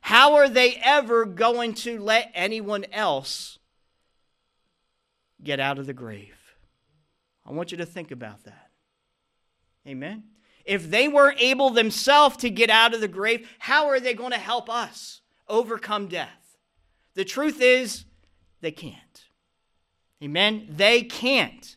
how 0.00 0.34
are 0.34 0.48
they 0.48 0.80
ever 0.82 1.24
going 1.24 1.74
to 1.74 2.00
let 2.00 2.32
anyone 2.34 2.84
else 2.90 3.58
get 5.40 5.60
out 5.60 5.78
of 5.78 5.86
the 5.86 5.92
grave? 5.92 6.33
I 7.46 7.52
want 7.52 7.72
you 7.72 7.78
to 7.78 7.86
think 7.86 8.10
about 8.10 8.44
that. 8.44 8.70
Amen. 9.86 10.24
If 10.64 10.90
they 10.90 11.08
weren't 11.08 11.40
able 11.40 11.70
themselves 11.70 12.38
to 12.38 12.50
get 12.50 12.70
out 12.70 12.94
of 12.94 13.00
the 13.00 13.08
grave, 13.08 13.48
how 13.58 13.88
are 13.88 14.00
they 14.00 14.14
going 14.14 14.32
to 14.32 14.38
help 14.38 14.70
us 14.70 15.20
overcome 15.46 16.08
death? 16.08 16.56
The 17.14 17.24
truth 17.24 17.60
is, 17.60 18.04
they 18.60 18.72
can't. 18.72 19.24
Amen. 20.22 20.66
They 20.70 21.02
can't. 21.02 21.76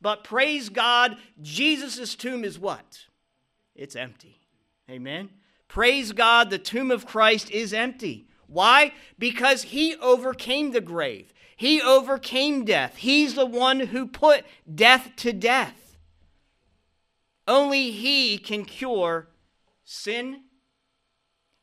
But 0.00 0.24
praise 0.24 0.68
God, 0.68 1.16
Jesus' 1.40 2.14
tomb 2.14 2.44
is 2.44 2.58
what? 2.58 3.06
It's 3.74 3.96
empty. 3.96 4.40
Amen. 4.90 5.30
Praise 5.68 6.12
God, 6.12 6.50
the 6.50 6.58
tomb 6.58 6.90
of 6.90 7.06
Christ 7.06 7.50
is 7.50 7.72
empty. 7.72 8.28
Why? 8.46 8.92
Because 9.18 9.62
he 9.62 9.96
overcame 9.96 10.72
the 10.72 10.80
grave. 10.80 11.32
He 11.56 11.80
overcame 11.80 12.64
death. 12.64 12.96
He's 12.96 13.34
the 13.34 13.46
one 13.46 13.80
who 13.80 14.06
put 14.06 14.44
death 14.72 15.12
to 15.16 15.32
death. 15.32 15.96
Only 17.46 17.90
he 17.90 18.38
can 18.38 18.64
cure 18.64 19.28
sin. 19.84 20.42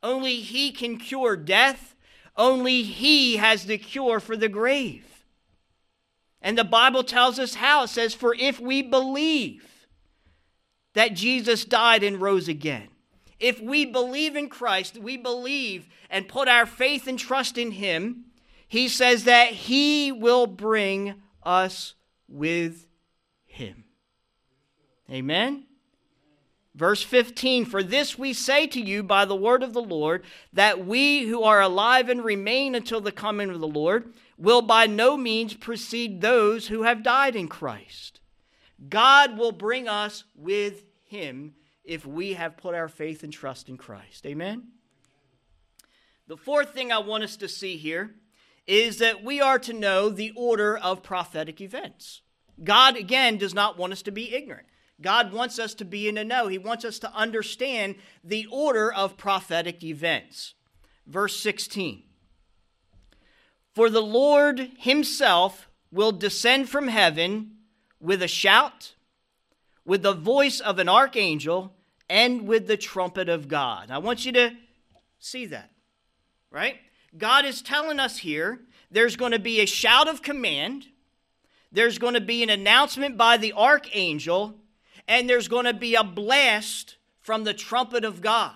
Only 0.03 0.37
he 0.37 0.71
can 0.71 0.97
cure 0.97 1.35
death. 1.35 1.95
Only 2.37 2.83
he 2.83 3.37
has 3.37 3.65
the 3.65 3.77
cure 3.77 4.19
for 4.19 4.37
the 4.37 4.49
grave. 4.49 5.25
And 6.41 6.57
the 6.57 6.63
Bible 6.63 7.03
tells 7.03 7.37
us 7.37 7.55
how. 7.55 7.83
It 7.83 7.89
says, 7.89 8.13
For 8.13 8.35
if 8.35 8.59
we 8.59 8.81
believe 8.81 9.87
that 10.93 11.13
Jesus 11.13 11.65
died 11.65 12.03
and 12.03 12.21
rose 12.21 12.47
again, 12.47 12.87
if 13.39 13.59
we 13.59 13.85
believe 13.85 14.35
in 14.35 14.49
Christ, 14.49 14.97
we 14.97 15.17
believe 15.17 15.87
and 16.09 16.27
put 16.27 16.47
our 16.47 16.65
faith 16.65 17.07
and 17.07 17.17
trust 17.17 17.57
in 17.57 17.71
Him, 17.71 18.25
He 18.71 18.87
says 18.87 19.25
that 19.25 19.49
He 19.49 20.13
will 20.13 20.47
bring 20.47 21.15
us 21.43 21.93
with 22.29 22.87
Him. 23.45 23.83
Amen? 25.11 25.65
Verse 26.73 27.03
15 27.03 27.65
For 27.65 27.83
this 27.83 28.17
we 28.17 28.31
say 28.31 28.67
to 28.67 28.79
you 28.79 29.03
by 29.03 29.25
the 29.25 29.35
word 29.35 29.61
of 29.61 29.73
the 29.73 29.81
Lord, 29.81 30.23
that 30.53 30.85
we 30.85 31.23
who 31.23 31.43
are 31.43 31.59
alive 31.59 32.07
and 32.07 32.23
remain 32.23 32.73
until 32.73 33.01
the 33.01 33.11
coming 33.11 33.49
of 33.49 33.59
the 33.59 33.67
Lord 33.67 34.13
will 34.37 34.61
by 34.61 34.87
no 34.87 35.17
means 35.17 35.53
precede 35.53 36.21
those 36.21 36.67
who 36.67 36.83
have 36.83 37.03
died 37.03 37.35
in 37.35 37.49
Christ. 37.49 38.21
God 38.87 39.37
will 39.37 39.51
bring 39.51 39.89
us 39.89 40.23
with 40.33 40.85
him 41.09 41.55
if 41.83 42.05
we 42.05 42.35
have 42.35 42.55
put 42.55 42.73
our 42.73 42.87
faith 42.87 43.23
and 43.23 43.33
trust 43.33 43.67
in 43.67 43.75
Christ. 43.75 44.25
Amen? 44.25 44.69
The 46.27 46.37
fourth 46.37 46.73
thing 46.73 46.93
I 46.93 46.99
want 46.99 47.25
us 47.25 47.35
to 47.35 47.49
see 47.49 47.75
here 47.75 48.15
is 48.71 48.99
that 48.99 49.23
we 49.23 49.41
are 49.41 49.59
to 49.59 49.73
know 49.73 50.09
the 50.09 50.31
order 50.35 50.77
of 50.77 51.03
prophetic 51.03 51.59
events. 51.59 52.21
God, 52.63 52.95
again, 52.95 53.37
does 53.37 53.53
not 53.53 53.77
want 53.77 53.93
us 53.93 54.01
to 54.03 54.11
be 54.11 54.33
ignorant. 54.33 54.67
God 55.01 55.33
wants 55.33 55.57
us 55.59 55.73
to 55.75 55.85
be 55.85 56.07
in 56.07 56.15
the 56.15 56.23
know. 56.23 56.47
He 56.47 56.57
wants 56.57 56.85
us 56.85 56.99
to 56.99 57.13
understand 57.13 57.95
the 58.23 58.47
order 58.51 58.93
of 58.93 59.17
prophetic 59.17 59.83
events. 59.83 60.53
Verse 61.07 61.39
16 61.39 62.03
for 63.73 63.89
the 63.89 64.01
Lord 64.01 64.71
himself 64.79 65.69
will 65.91 66.11
descend 66.11 66.69
from 66.69 66.87
heaven 66.89 67.57
with 67.99 68.21
a 68.21 68.27
shout, 68.27 68.95
with 69.85 70.03
the 70.03 70.13
voice 70.13 70.59
of 70.59 70.79
an 70.79 70.89
archangel, 70.89 71.73
and 72.09 72.47
with 72.47 72.67
the 72.67 72.77
trumpet 72.77 73.29
of 73.29 73.47
God. 73.47 73.89
I 73.89 73.99
want 73.99 74.25
you 74.25 74.33
to 74.33 74.51
see 75.19 75.45
that, 75.47 75.71
right? 76.49 76.75
God 77.17 77.45
is 77.45 77.61
telling 77.61 77.99
us 77.99 78.17
here 78.17 78.61
there's 78.89 79.15
going 79.15 79.31
to 79.31 79.39
be 79.39 79.59
a 79.59 79.65
shout 79.65 80.07
of 80.07 80.21
command, 80.21 80.87
there's 81.71 81.97
going 81.97 82.13
to 82.13 82.21
be 82.21 82.43
an 82.43 82.49
announcement 82.49 83.17
by 83.17 83.37
the 83.37 83.53
archangel, 83.53 84.55
and 85.07 85.29
there's 85.29 85.47
going 85.47 85.65
to 85.65 85.73
be 85.73 85.95
a 85.95 86.03
blast 86.03 86.97
from 87.21 87.43
the 87.43 87.53
trumpet 87.53 88.03
of 88.03 88.21
God. 88.21 88.55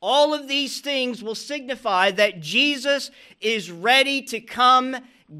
All 0.00 0.34
of 0.34 0.48
these 0.48 0.80
things 0.80 1.22
will 1.22 1.36
signify 1.36 2.10
that 2.12 2.40
Jesus 2.40 3.10
is 3.40 3.70
ready 3.70 4.22
to 4.22 4.40
come 4.40 4.96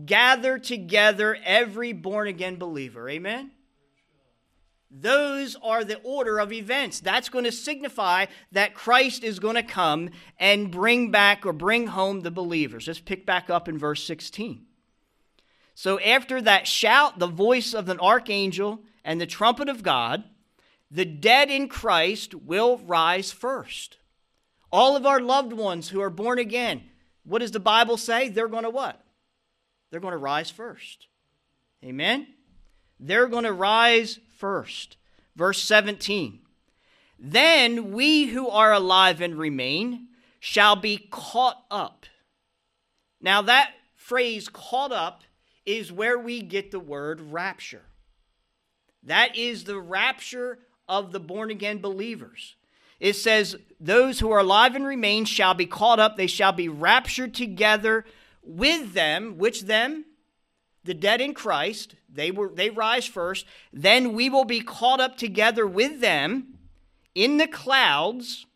gather 0.06 0.58
together 0.58 1.36
every 1.44 1.92
born 1.92 2.28
again 2.28 2.56
believer. 2.56 3.08
Amen? 3.08 3.50
Those 4.94 5.56
are 5.62 5.84
the 5.84 6.00
order 6.02 6.38
of 6.38 6.52
events. 6.52 7.00
That's 7.00 7.30
going 7.30 7.44
to 7.44 7.52
signify 7.52 8.26
that 8.52 8.74
Christ 8.74 9.24
is 9.24 9.38
going 9.38 9.54
to 9.54 9.62
come 9.62 10.10
and 10.38 10.70
bring 10.70 11.10
back 11.10 11.46
or 11.46 11.54
bring 11.54 11.86
home 11.86 12.20
the 12.20 12.30
believers. 12.30 12.86
Let's 12.86 13.00
pick 13.00 13.24
back 13.24 13.48
up 13.48 13.68
in 13.68 13.78
verse 13.78 14.04
16. 14.04 14.66
So, 15.74 15.98
after 16.00 16.42
that 16.42 16.66
shout, 16.66 17.18
the 17.18 17.26
voice 17.26 17.72
of 17.72 17.88
an 17.88 17.98
archangel, 17.98 18.80
and 19.04 19.20
the 19.20 19.26
trumpet 19.26 19.68
of 19.68 19.82
God, 19.82 20.24
the 20.90 21.04
dead 21.04 21.50
in 21.50 21.68
Christ 21.68 22.34
will 22.34 22.78
rise 22.78 23.32
first. 23.32 23.98
All 24.70 24.96
of 24.96 25.06
our 25.06 25.20
loved 25.20 25.52
ones 25.52 25.88
who 25.88 26.00
are 26.00 26.10
born 26.10 26.38
again, 26.38 26.82
what 27.24 27.40
does 27.40 27.50
the 27.50 27.60
Bible 27.60 27.96
say? 27.96 28.28
They're 28.28 28.48
going 28.48 28.64
to 28.64 28.70
what? 28.70 29.02
They're 29.90 30.00
going 30.00 30.12
to 30.12 30.18
rise 30.18 30.50
first. 30.50 31.08
Amen? 31.84 32.26
They're 33.00 33.26
going 33.26 33.44
to 33.44 33.52
rise 33.52 34.18
first. 34.42 34.96
Verse 35.36 35.62
17 35.62 36.40
Then 37.16 37.92
we 37.92 38.26
who 38.26 38.48
are 38.48 38.72
alive 38.72 39.20
and 39.20 39.38
remain 39.38 40.08
shall 40.40 40.74
be 40.74 41.06
caught 41.12 41.62
up. 41.70 42.06
Now, 43.20 43.42
that 43.42 43.70
phrase, 43.94 44.48
caught 44.48 44.90
up, 44.90 45.22
is 45.64 45.92
where 45.92 46.18
we 46.18 46.42
get 46.42 46.72
the 46.72 46.80
word 46.80 47.20
rapture. 47.20 47.84
That 49.04 49.38
is 49.38 49.62
the 49.62 49.78
rapture 49.78 50.58
of 50.88 51.12
the 51.12 51.20
born 51.20 51.52
again 51.52 51.78
believers. 51.78 52.56
It 52.98 53.14
says, 53.14 53.54
Those 53.78 54.18
who 54.18 54.32
are 54.32 54.40
alive 54.40 54.74
and 54.74 54.84
remain 54.84 55.24
shall 55.24 55.54
be 55.54 55.66
caught 55.66 56.00
up, 56.00 56.16
they 56.16 56.26
shall 56.26 56.52
be 56.52 56.68
raptured 56.68 57.32
together 57.32 58.04
with 58.42 58.92
them. 58.92 59.38
Which 59.38 59.62
them? 59.62 60.04
The 60.84 60.94
dead 60.94 61.20
in 61.20 61.34
Christ, 61.34 61.94
they 62.12 62.30
were 62.30 62.50
they 62.52 62.70
rise 62.70 63.06
first, 63.06 63.46
then 63.72 64.12
we 64.14 64.28
will 64.28 64.44
be 64.44 64.60
caught 64.60 65.00
up 65.00 65.16
together 65.16 65.66
with 65.66 66.00
them 66.00 66.58
in 67.14 67.36
the 67.38 67.46
clouds 67.46 68.46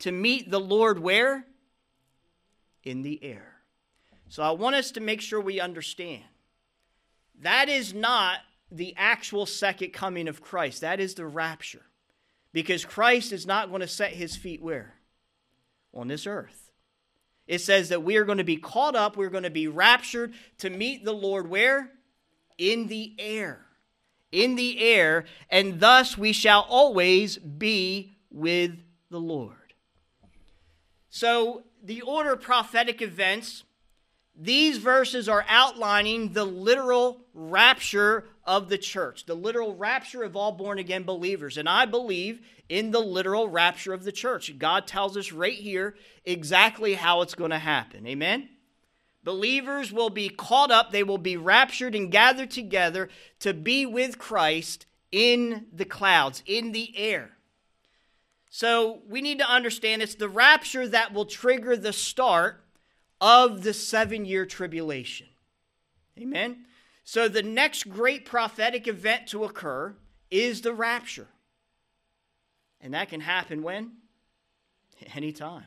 to 0.00 0.12
meet 0.12 0.50
the 0.50 0.60
Lord 0.60 0.98
where? 0.98 1.46
In 2.82 3.02
the 3.02 3.22
air. 3.22 3.56
So 4.28 4.42
I 4.42 4.50
want 4.50 4.76
us 4.76 4.90
to 4.92 5.00
make 5.00 5.20
sure 5.20 5.40
we 5.40 5.60
understand. 5.60 6.24
That 7.40 7.68
is 7.68 7.92
not 7.92 8.38
the 8.70 8.94
actual 8.96 9.46
second 9.46 9.92
coming 9.92 10.26
of 10.26 10.40
Christ. 10.40 10.80
That 10.80 11.00
is 11.00 11.14
the 11.14 11.26
rapture. 11.26 11.82
Because 12.52 12.84
Christ 12.84 13.32
is 13.32 13.46
not 13.46 13.68
going 13.68 13.80
to 13.80 13.88
set 13.88 14.12
his 14.12 14.36
feet 14.36 14.62
where? 14.62 14.94
On 15.92 16.08
this 16.08 16.26
earth. 16.26 16.71
It 17.46 17.60
says 17.60 17.88
that 17.88 18.02
we 18.02 18.16
are 18.16 18.24
going 18.24 18.38
to 18.38 18.44
be 18.44 18.56
caught 18.56 18.94
up, 18.94 19.16
we're 19.16 19.30
going 19.30 19.42
to 19.42 19.50
be 19.50 19.68
raptured 19.68 20.32
to 20.58 20.70
meet 20.70 21.04
the 21.04 21.12
Lord 21.12 21.48
where? 21.48 21.90
In 22.58 22.86
the 22.86 23.14
air. 23.18 23.66
In 24.30 24.54
the 24.54 24.80
air, 24.80 25.26
and 25.50 25.78
thus 25.80 26.16
we 26.16 26.32
shall 26.32 26.62
always 26.62 27.36
be 27.36 28.16
with 28.30 28.78
the 29.10 29.20
Lord. 29.20 29.74
So, 31.10 31.64
the 31.82 32.00
order 32.00 32.32
of 32.32 32.40
prophetic 32.40 33.02
events, 33.02 33.64
these 34.34 34.78
verses 34.78 35.28
are 35.28 35.44
outlining 35.48 36.32
the 36.32 36.46
literal 36.46 37.20
rapture 37.34 38.24
of 38.44 38.68
the 38.68 38.78
church, 38.78 39.26
the 39.26 39.34
literal 39.34 39.74
rapture 39.74 40.22
of 40.22 40.36
all 40.36 40.52
born 40.52 40.78
again 40.78 41.04
believers. 41.04 41.56
And 41.58 41.68
I 41.68 41.86
believe 41.86 42.40
in 42.68 42.90
the 42.90 43.00
literal 43.00 43.48
rapture 43.48 43.92
of 43.92 44.04
the 44.04 44.12
church. 44.12 44.58
God 44.58 44.86
tells 44.86 45.16
us 45.16 45.32
right 45.32 45.58
here 45.58 45.94
exactly 46.24 46.94
how 46.94 47.22
it's 47.22 47.34
going 47.34 47.50
to 47.50 47.58
happen. 47.58 48.06
Amen? 48.06 48.48
Believers 49.24 49.92
will 49.92 50.10
be 50.10 50.28
caught 50.28 50.72
up, 50.72 50.90
they 50.90 51.04
will 51.04 51.18
be 51.18 51.36
raptured 51.36 51.94
and 51.94 52.10
gathered 52.10 52.50
together 52.50 53.08
to 53.38 53.54
be 53.54 53.86
with 53.86 54.18
Christ 54.18 54.86
in 55.12 55.66
the 55.72 55.84
clouds, 55.84 56.42
in 56.44 56.72
the 56.72 56.96
air. 56.96 57.30
So 58.50 59.02
we 59.08 59.22
need 59.22 59.38
to 59.38 59.48
understand 59.48 60.02
it's 60.02 60.16
the 60.16 60.28
rapture 60.28 60.88
that 60.88 61.14
will 61.14 61.24
trigger 61.24 61.76
the 61.76 61.92
start 61.92 62.64
of 63.20 63.62
the 63.62 63.72
seven 63.72 64.24
year 64.24 64.44
tribulation. 64.44 65.28
Amen? 66.18 66.66
So 67.04 67.28
the 67.28 67.42
next 67.42 67.88
great 67.88 68.24
prophetic 68.24 68.86
event 68.86 69.26
to 69.28 69.44
occur 69.44 69.94
is 70.30 70.60
the 70.60 70.72
rapture. 70.72 71.28
And 72.80 72.94
that 72.94 73.08
can 73.08 73.20
happen 73.20 73.62
when? 73.62 73.92
Anytime. 75.14 75.66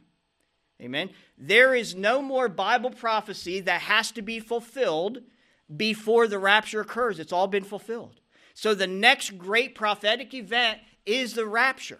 Amen. 0.82 1.10
There 1.38 1.74
is 1.74 1.96
no 1.96 2.22
more 2.22 2.50
Bible 2.50 2.92
prophecy 2.92 3.62
that 3.62 3.82
has 3.82 4.12
to 4.12 4.22
be 4.22 4.40
fulfilled 4.40 5.20
before 5.76 6.28
the 6.28 6.40
rapture 6.40 6.82
occurs. 6.82 7.20
It's 7.20 7.32
all 7.32 7.48
been 7.48 7.64
fulfilled. 7.64 8.20
So 8.54 8.74
the 8.74 8.88
next 8.88 9.38
great 9.38 9.74
prophetic 9.76 10.34
event 10.34 10.80
is 11.06 11.34
the 11.34 11.46
rapture. 11.46 12.00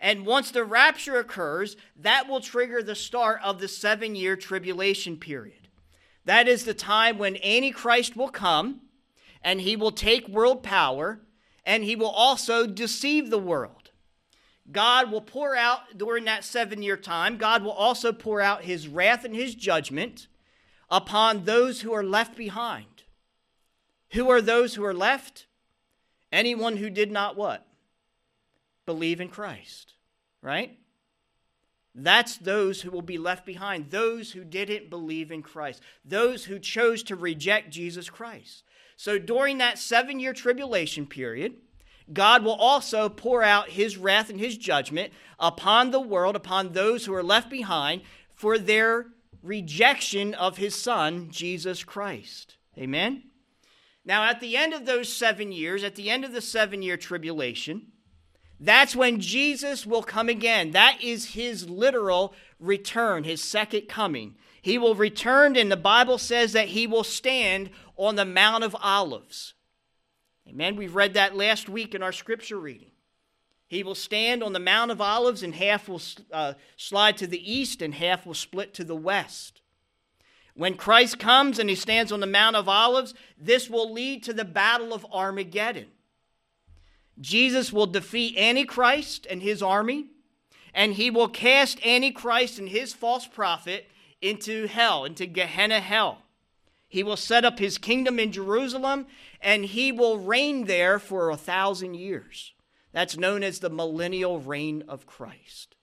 And 0.00 0.24
once 0.24 0.50
the 0.50 0.64
rapture 0.64 1.18
occurs, 1.18 1.76
that 1.96 2.28
will 2.28 2.40
trigger 2.40 2.82
the 2.82 2.94
start 2.94 3.40
of 3.44 3.60
the 3.60 3.68
seven 3.68 4.14
year 4.16 4.34
tribulation 4.34 5.16
period. 5.16 5.59
That 6.30 6.46
is 6.46 6.64
the 6.64 6.74
time 6.74 7.18
when 7.18 7.42
Antichrist 7.42 8.14
will 8.14 8.28
come 8.28 8.82
and 9.42 9.60
he 9.60 9.74
will 9.74 9.90
take 9.90 10.28
world 10.28 10.62
power 10.62 11.18
and 11.66 11.82
he 11.82 11.96
will 11.96 12.06
also 12.06 12.68
deceive 12.68 13.30
the 13.30 13.38
world. 13.38 13.90
God 14.70 15.10
will 15.10 15.22
pour 15.22 15.56
out 15.56 15.98
during 15.98 16.26
that 16.26 16.44
seven 16.44 16.82
year 16.82 16.96
time, 16.96 17.36
God 17.36 17.64
will 17.64 17.72
also 17.72 18.12
pour 18.12 18.40
out 18.40 18.62
his 18.62 18.86
wrath 18.86 19.24
and 19.24 19.34
his 19.34 19.56
judgment 19.56 20.28
upon 20.88 21.46
those 21.46 21.80
who 21.80 21.92
are 21.92 22.04
left 22.04 22.36
behind. 22.36 23.02
Who 24.12 24.30
are 24.30 24.40
those 24.40 24.76
who 24.76 24.84
are 24.84 24.94
left? 24.94 25.48
Anyone 26.30 26.76
who 26.76 26.90
did 26.90 27.10
not 27.10 27.36
what? 27.36 27.66
Believe 28.86 29.20
in 29.20 29.30
Christ, 29.30 29.94
right? 30.42 30.78
That's 31.94 32.36
those 32.36 32.82
who 32.82 32.90
will 32.90 33.02
be 33.02 33.18
left 33.18 33.44
behind, 33.44 33.90
those 33.90 34.32
who 34.32 34.44
didn't 34.44 34.90
believe 34.90 35.32
in 35.32 35.42
Christ, 35.42 35.82
those 36.04 36.44
who 36.44 36.58
chose 36.58 37.02
to 37.04 37.16
reject 37.16 37.70
Jesus 37.70 38.08
Christ. 38.08 38.62
So 38.96 39.18
during 39.18 39.58
that 39.58 39.78
seven 39.78 40.20
year 40.20 40.32
tribulation 40.32 41.06
period, 41.06 41.54
God 42.12 42.44
will 42.44 42.54
also 42.54 43.08
pour 43.08 43.42
out 43.42 43.70
his 43.70 43.96
wrath 43.96 44.30
and 44.30 44.38
his 44.38 44.56
judgment 44.56 45.12
upon 45.38 45.90
the 45.90 46.00
world, 46.00 46.36
upon 46.36 46.72
those 46.72 47.06
who 47.06 47.14
are 47.14 47.22
left 47.22 47.50
behind 47.50 48.02
for 48.34 48.58
their 48.58 49.06
rejection 49.42 50.34
of 50.34 50.56
his 50.56 50.80
son, 50.80 51.30
Jesus 51.30 51.84
Christ. 51.84 52.56
Amen? 52.76 53.24
Now, 54.04 54.24
at 54.24 54.40
the 54.40 54.56
end 54.56 54.72
of 54.72 54.86
those 54.86 55.12
seven 55.12 55.52
years, 55.52 55.84
at 55.84 55.94
the 55.94 56.10
end 56.10 56.24
of 56.24 56.32
the 56.32 56.40
seven 56.40 56.82
year 56.82 56.96
tribulation, 56.96 57.92
that's 58.60 58.94
when 58.94 59.20
Jesus 59.20 59.86
will 59.86 60.02
come 60.02 60.28
again. 60.28 60.72
That 60.72 60.98
is 61.02 61.32
his 61.32 61.68
literal 61.68 62.34
return, 62.58 63.24
his 63.24 63.42
second 63.42 63.88
coming. 63.88 64.34
He 64.60 64.76
will 64.76 64.94
return, 64.94 65.56
and 65.56 65.72
the 65.72 65.76
Bible 65.76 66.18
says 66.18 66.52
that 66.52 66.68
he 66.68 66.86
will 66.86 67.04
stand 67.04 67.70
on 67.96 68.16
the 68.16 68.26
Mount 68.26 68.62
of 68.62 68.76
Olives. 68.82 69.54
Amen. 70.46 70.76
We've 70.76 70.94
read 70.94 71.14
that 71.14 71.34
last 71.34 71.70
week 71.70 71.94
in 71.94 72.02
our 72.02 72.12
scripture 72.12 72.58
reading. 72.58 72.90
He 73.66 73.82
will 73.82 73.94
stand 73.94 74.42
on 74.42 74.52
the 74.52 74.60
Mount 74.60 74.90
of 74.90 75.00
Olives, 75.00 75.42
and 75.42 75.54
half 75.54 75.88
will 75.88 76.02
uh, 76.30 76.54
slide 76.76 77.16
to 77.18 77.26
the 77.26 77.52
east, 77.52 77.80
and 77.80 77.94
half 77.94 78.26
will 78.26 78.34
split 78.34 78.74
to 78.74 78.84
the 78.84 78.96
west. 78.96 79.62
When 80.54 80.74
Christ 80.74 81.18
comes 81.18 81.58
and 81.58 81.70
he 81.70 81.76
stands 81.76 82.12
on 82.12 82.20
the 82.20 82.26
Mount 82.26 82.56
of 82.56 82.68
Olives, 82.68 83.14
this 83.38 83.70
will 83.70 83.90
lead 83.90 84.22
to 84.24 84.34
the 84.34 84.44
battle 84.44 84.92
of 84.92 85.06
Armageddon. 85.10 85.86
Jesus 87.20 87.72
will 87.72 87.86
defeat 87.86 88.36
Antichrist 88.38 89.26
and 89.28 89.42
his 89.42 89.62
army, 89.62 90.06
and 90.72 90.94
he 90.94 91.10
will 91.10 91.28
cast 91.28 91.84
Antichrist 91.84 92.58
and 92.58 92.68
his 92.68 92.92
false 92.92 93.26
prophet 93.26 93.88
into 94.22 94.66
hell, 94.66 95.04
into 95.04 95.26
Gehenna 95.26 95.80
hell. 95.80 96.22
He 96.88 97.02
will 97.02 97.16
set 97.16 97.44
up 97.44 97.58
his 97.58 97.78
kingdom 97.78 98.18
in 98.18 98.32
Jerusalem, 98.32 99.06
and 99.40 99.64
he 99.64 99.92
will 99.92 100.18
reign 100.18 100.64
there 100.64 100.98
for 100.98 101.30
a 101.30 101.36
thousand 101.36 101.94
years. 101.94 102.52
That's 102.92 103.16
known 103.16 103.42
as 103.42 103.60
the 103.60 103.70
millennial 103.70 104.40
reign 104.40 104.82
of 104.88 105.06
Christ. 105.06 105.76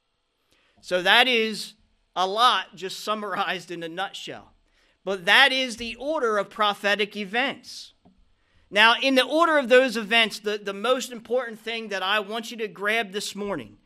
So 0.82 1.02
that 1.02 1.28
is 1.28 1.73
a 2.15 2.28
lot 2.28 2.76
just 2.76 3.00
summarized 3.00 3.71
in 3.71 3.84
a 3.84 3.89
nutshell. 3.89 4.54
But 5.06 5.26
that 5.26 5.54
is 5.54 5.78
the 5.78 5.95
order 5.95 6.38
of 6.38 6.50
prophetic 6.50 7.15
events. 7.15 7.93
Now, 8.69 8.95
in 9.01 9.15
the 9.15 9.23
order 9.23 9.58
of 9.58 9.69
those 9.69 9.95
events, 9.95 10.39
the, 10.39 10.58
the 10.58 10.73
most 10.73 11.12
important 11.12 11.60
thing 11.60 11.89
that 11.89 12.03
I 12.03 12.19
want 12.19 12.51
you 12.51 12.58
to 12.58 12.67
grab 12.67 13.12
this 13.12 13.36
morning, 13.36 13.77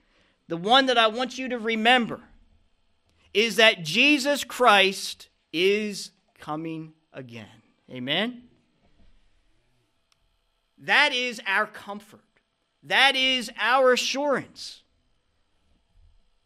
the 0.47 0.57
one 0.57 0.87
that 0.87 0.97
I 0.97 1.07
want 1.07 1.37
you 1.37 1.49
to 1.49 1.59
remember, 1.59 2.19
is 3.33 3.57
that 3.57 3.83
Jesus 3.83 4.43
Christ 4.43 5.29
is 5.53 6.11
coming 6.39 6.93
again. 7.13 7.45
Amen? 7.89 8.43
That 10.79 11.13
is 11.13 11.39
our 11.45 11.67
comfort. 11.67 12.19
That 12.83 13.15
is 13.15 13.51
our 13.59 13.93
assurance. 13.93 14.81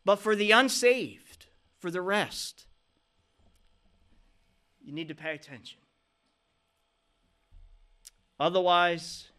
But 0.04 0.18
for 0.18 0.36
the 0.36 0.52
unsaved, 0.52 1.46
for 1.80 1.90
the 1.90 2.02
rest, 2.02 2.66
you 4.84 4.92
need 4.92 5.08
to 5.08 5.16
pay 5.16 5.34
attention. 5.34 5.80
Otherwise, 8.40 9.30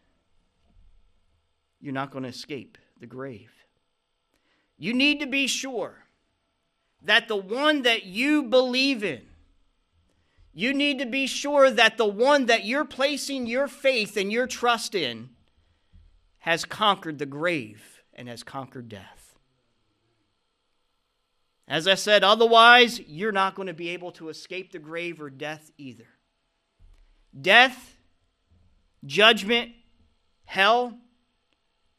you're 1.79 1.93
not 1.93 2.11
going 2.11 2.23
to 2.23 2.29
escape 2.29 2.77
the 2.99 3.05
grave. 3.05 3.51
You 4.77 4.93
need 4.93 5.19
to 5.19 5.27
be 5.27 5.47
sure 5.47 6.05
that 7.01 7.27
the 7.27 7.35
one 7.35 7.83
that 7.83 8.05
you 8.05 8.43
believe 8.43 9.03
in, 9.03 9.21
you 10.53 10.73
need 10.73 10.99
to 10.99 11.05
be 11.05 11.27
sure 11.27 11.69
that 11.69 11.97
the 11.97 12.07
one 12.07 12.47
that 12.47 12.65
you're 12.65 12.85
placing 12.85 13.45
your 13.45 13.67
faith 13.67 14.17
and 14.17 14.31
your 14.31 14.47
trust 14.47 14.95
in 14.95 15.29
has 16.39 16.65
conquered 16.65 17.19
the 17.19 17.25
grave 17.25 18.01
and 18.13 18.27
has 18.27 18.43
conquered 18.43 18.89
death. 18.89 19.35
As 21.67 21.87
I 21.87 21.95
said, 21.95 22.23
otherwise, 22.23 22.99
you're 23.01 23.31
not 23.33 23.53
going 23.53 23.67
to 23.67 23.73
be 23.73 23.89
able 23.89 24.11
to 24.13 24.29
escape 24.29 24.71
the 24.71 24.79
grave 24.79 25.21
or 25.21 25.29
death 25.29 25.69
either. 25.77 26.07
Death, 27.39 27.96
judgment, 29.05 29.71
hell, 30.45 30.97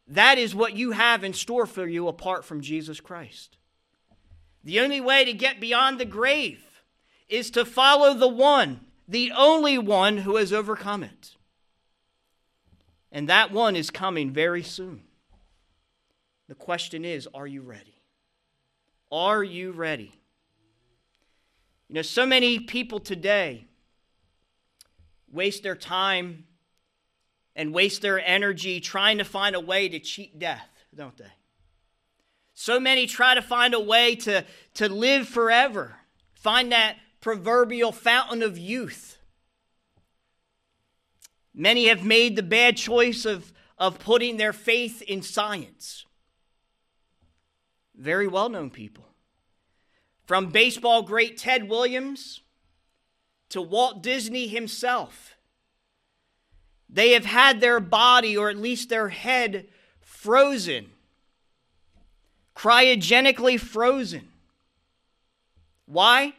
that 0.07 0.39
is 0.39 0.55
what 0.55 0.75
you 0.75 0.93
have 0.93 1.23
in 1.23 1.33
store 1.33 1.67
for 1.67 1.87
you 1.87 2.09
apart 2.09 2.45
from 2.45 2.61
Jesus 2.61 3.01
Christ. 3.01 3.59
The 4.65 4.81
only 4.81 5.01
way 5.01 5.25
to 5.25 5.33
get 5.33 5.61
beyond 5.61 5.99
the 5.99 6.05
grave 6.05 6.63
is 7.29 7.51
to 7.53 7.65
follow 7.65 8.15
the 8.15 8.29
one, 8.29 8.81
the 9.07 9.33
only 9.37 9.79
one 9.79 10.19
who 10.19 10.37
has 10.37 10.53
overcome 10.53 11.03
it. 11.03 11.37
And 13.13 13.29
that 13.29 13.53
one 13.53 13.77
is 13.77 13.91
coming 13.91 14.33
very 14.33 14.63
soon. 14.63 15.03
The 16.49 16.55
question 16.55 17.05
is 17.05 17.29
are 17.35 17.47
you 17.47 17.63
ready? 17.63 17.95
Are 19.11 19.43
you 19.43 19.73
ready? 19.73 20.13
You 21.89 21.95
know, 21.95 22.03
so 22.03 22.27
many 22.27 22.59
people 22.59 23.01
today 23.01 23.67
waste 25.31 25.63
their 25.63 25.77
time 25.77 26.45
and 27.59 27.75
waste 27.75 28.03
their 28.03 28.25
energy 28.25 28.79
trying 28.79 29.19
to 29.19 29.25
find 29.25 29.57
a 29.57 29.61
way 29.61 29.89
to 29.89 29.99
cheat 29.99 30.39
death, 30.39 30.71
don't 30.95 31.19
they? 31.19 31.33
So 32.55 32.79
many 32.79 33.09
try 33.09 33.35
to 33.35 33.43
find 33.43 33.75
a 33.75 33.81
way 33.81 34.15
to, 34.15 34.45
to 34.75 34.89
live 34.89 35.29
forever, 35.29 35.97
find 36.35 36.71
that 36.71 36.97
proverbial 37.21 37.91
fountain 37.91 38.43
of 38.43 38.57
youth. 38.57 39.19
Many 41.53 41.89
have 41.89 42.05
made 42.05 42.37
the 42.37 42.45
bad 42.45 42.77
choice 42.77 43.25
of, 43.25 43.53
of 43.77 43.99
putting 43.99 44.37
their 44.37 44.53
faith 44.53 45.03
in 45.03 45.21
science. 45.21 46.07
Very 47.97 48.29
well 48.29 48.49
known 48.49 48.71
people. 48.71 49.05
From 50.27 50.51
baseball 50.51 51.03
great 51.03 51.37
Ted 51.37 51.69
Williams 51.69 52.43
to 53.49 53.61
Walt 53.61 54.01
Disney 54.01 54.47
himself. 54.47 55.35
They 56.89 57.13
have 57.13 57.27
had 57.27 57.61
their 57.61 57.81
body, 57.81 58.37
or 58.37 58.49
at 58.49 58.57
least 58.57 58.89
their 58.89 59.11
head, 59.11 59.69
frozen, 60.01 60.87
cryogenically 62.57 63.61
frozen. 63.61 64.29
Why? 65.87 66.35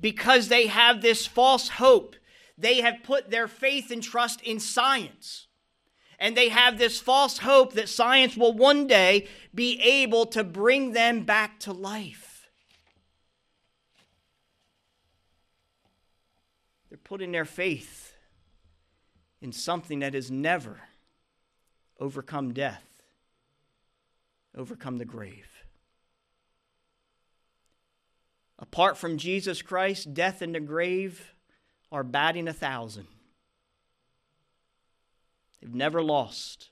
Because 0.00 0.48
they 0.48 0.66
have 0.66 1.00
this 1.00 1.26
false 1.26 1.68
hope. 1.68 2.16
They 2.56 2.80
have 2.80 3.02
put 3.04 3.30
their 3.30 3.46
faith 3.46 3.90
and 3.90 4.02
trust 4.02 4.42
in 4.42 4.58
science. 4.58 5.46
And 6.18 6.36
they 6.36 6.48
have 6.48 6.78
this 6.78 7.00
false 7.00 7.38
hope 7.38 7.74
that 7.74 7.88
science 7.88 8.36
will 8.36 8.52
one 8.52 8.88
day 8.88 9.28
be 9.54 9.80
able 9.80 10.26
to 10.26 10.42
bring 10.42 10.92
them 10.92 11.22
back 11.22 11.60
to 11.60 11.72
life. 11.72 12.48
They're 16.88 16.98
putting 16.98 17.30
their 17.30 17.44
faith 17.44 18.08
in 19.40 19.52
something 19.52 20.00
that 20.00 20.14
has 20.14 20.30
never 20.30 20.80
overcome 22.00 22.52
death, 22.52 22.84
overcome 24.56 24.98
the 24.98 25.04
grave. 25.04 25.46
Apart 28.58 28.96
from 28.96 29.18
Jesus 29.18 29.62
Christ, 29.62 30.14
death 30.14 30.42
and 30.42 30.54
the 30.54 30.60
grave 30.60 31.32
are 31.92 32.02
batting 32.02 32.48
a 32.48 32.52
thousand. 32.52 33.06
They've 35.60 35.74
never 35.74 36.02
lost. 36.02 36.70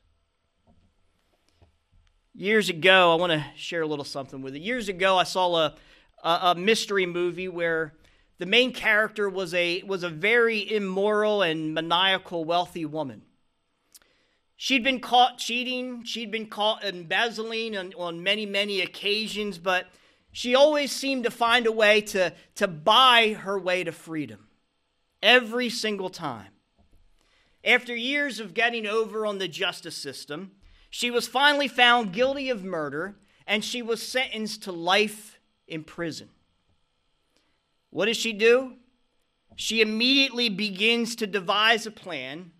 Years 2.34 2.68
ago, 2.68 3.12
I 3.12 3.14
want 3.16 3.32
to 3.32 3.44
share 3.56 3.82
a 3.82 3.86
little 3.86 4.04
something 4.04 4.42
with 4.42 4.54
you. 4.54 4.60
Years 4.60 4.88
ago, 4.88 5.16
I 5.16 5.24
saw 5.24 5.56
a, 5.56 5.74
a, 6.22 6.38
a 6.42 6.54
mystery 6.54 7.06
movie 7.06 7.48
where 7.48 7.94
the 8.38 8.46
main 8.46 8.72
character 8.72 9.28
was 9.28 9.54
a, 9.54 9.82
was 9.82 10.02
a 10.02 10.08
very 10.08 10.70
immoral 10.70 11.42
and 11.42 11.72
maniacal 11.72 12.44
wealthy 12.44 12.84
woman. 12.84 13.22
She'd 14.56 14.84
been 14.84 15.00
caught 15.00 15.38
cheating, 15.38 16.04
she'd 16.04 16.30
been 16.30 16.46
caught 16.46 16.84
embezzling 16.84 17.76
on, 17.76 17.92
on 17.98 18.22
many, 18.22 18.46
many 18.46 18.80
occasions, 18.80 19.58
but 19.58 19.86
she 20.32 20.54
always 20.54 20.92
seemed 20.92 21.24
to 21.24 21.30
find 21.30 21.66
a 21.66 21.72
way 21.72 22.00
to, 22.02 22.32
to 22.56 22.68
buy 22.68 23.36
her 23.40 23.58
way 23.58 23.84
to 23.84 23.92
freedom 23.92 24.48
every 25.22 25.68
single 25.68 26.10
time. 26.10 26.48
After 27.64 27.96
years 27.96 28.38
of 28.38 28.54
getting 28.54 28.86
over 28.86 29.26
on 29.26 29.38
the 29.38 29.48
justice 29.48 29.96
system, 29.96 30.52
she 30.88 31.10
was 31.10 31.26
finally 31.26 31.68
found 31.68 32.12
guilty 32.12 32.48
of 32.48 32.64
murder 32.64 33.16
and 33.46 33.64
she 33.64 33.82
was 33.82 34.06
sentenced 34.06 34.62
to 34.64 34.72
life 34.72 35.38
in 35.66 35.84
prison. 35.84 36.28
What 37.90 38.06
does 38.06 38.16
she 38.16 38.32
do? 38.32 38.74
She 39.56 39.80
immediately 39.80 40.48
begins 40.48 41.16
to 41.16 41.26
devise 41.26 41.86
a 41.86 41.90
plan 41.90 42.52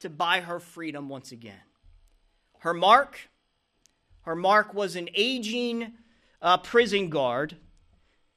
to 0.00 0.08
buy 0.08 0.40
her 0.40 0.60
freedom 0.60 1.08
once 1.08 1.32
again. 1.32 1.54
Her 2.60 2.74
mark, 2.74 3.18
her 4.22 4.36
mark 4.36 4.74
was 4.74 4.96
an 4.96 5.08
aging 5.14 5.92
uh, 6.40 6.58
prison 6.58 7.10
guard 7.10 7.56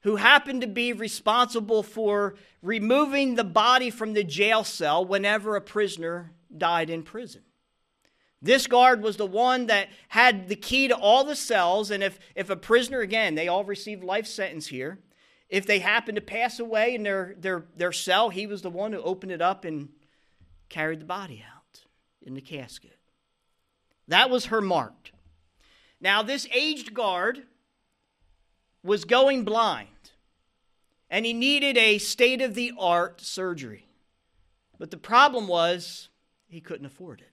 who 0.01 0.15
happened 0.15 0.61
to 0.61 0.67
be 0.67 0.93
responsible 0.93 1.83
for 1.83 2.35
removing 2.61 3.35
the 3.35 3.43
body 3.43 3.89
from 3.89 4.13
the 4.13 4.23
jail 4.23 4.63
cell 4.63 5.03
whenever 5.05 5.55
a 5.55 5.61
prisoner 5.61 6.31
died 6.55 6.89
in 6.89 7.03
prison. 7.03 7.41
This 8.41 8.67
guard 8.67 9.03
was 9.03 9.17
the 9.17 9.25
one 9.25 9.67
that 9.67 9.89
had 10.07 10.47
the 10.47 10.55
key 10.55 10.87
to 10.87 10.95
all 10.95 11.25
the 11.25 11.35
cells, 11.35 11.91
and 11.91 12.01
if, 12.01 12.17
if 12.35 12.49
a 12.49 12.55
prisoner, 12.55 13.01
again, 13.01 13.35
they 13.35 13.49
all 13.49 13.65
received 13.65 14.03
life 14.03 14.25
sentence 14.25 14.67
here, 14.67 14.99
if 15.49 15.65
they 15.65 15.79
happened 15.79 16.15
to 16.15 16.21
pass 16.21 16.59
away 16.59 16.93
in 16.93 17.03
their, 17.03 17.35
their, 17.39 17.65
their 17.75 17.91
cell, 17.91 18.29
he 18.29 18.45
was 18.45 18.61
the 18.61 18.69
one 18.69 18.93
who 18.93 19.01
opened 19.01 19.31
it 19.31 19.41
up 19.41 19.65
and 19.65 19.89
carried 20.69 21.01
the 21.01 21.05
body 21.05 21.43
out 21.55 21.81
in 22.21 22.35
the 22.35 22.41
casket. 22.41 22.97
That 24.07 24.29
was 24.29 24.45
her 24.45 24.61
mark. 24.61 25.11
Now, 25.99 26.21
this 26.21 26.47
aged 26.53 26.93
guard 26.93 27.43
was 28.83 29.05
going 29.05 29.43
blind, 29.43 29.87
and 31.09 31.25
he 31.25 31.33
needed 31.33 31.77
a 31.77 31.97
state 31.97 32.41
of 32.41 32.53
the 32.53 32.71
art 32.79 33.19
surgery. 33.19 33.87
But 34.77 34.91
the 34.91 34.97
problem 34.97 35.47
was 35.47 36.09
he 36.47 36.61
couldn't 36.61 36.85
afford 36.85 37.21
it. 37.21 37.31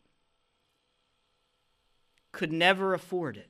Could 2.32 2.52
never 2.52 2.92
afford 2.92 3.36
it. 3.36 3.48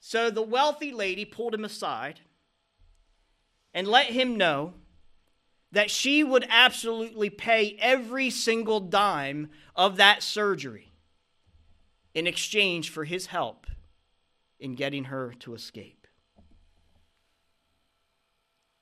So 0.00 0.30
the 0.30 0.42
wealthy 0.42 0.92
lady 0.92 1.24
pulled 1.24 1.54
him 1.54 1.64
aside 1.64 2.20
and 3.72 3.86
let 3.86 4.06
him 4.06 4.36
know 4.36 4.74
that 5.72 5.90
she 5.90 6.24
would 6.24 6.46
absolutely 6.48 7.30
pay 7.30 7.76
every 7.80 8.30
single 8.30 8.80
dime 8.80 9.48
of 9.76 9.96
that 9.96 10.22
surgery 10.22 10.92
in 12.14 12.26
exchange 12.26 12.90
for 12.90 13.04
his 13.04 13.26
help 13.26 13.66
in 14.58 14.74
getting 14.74 15.04
her 15.04 15.32
to 15.38 15.54
escape. 15.54 16.06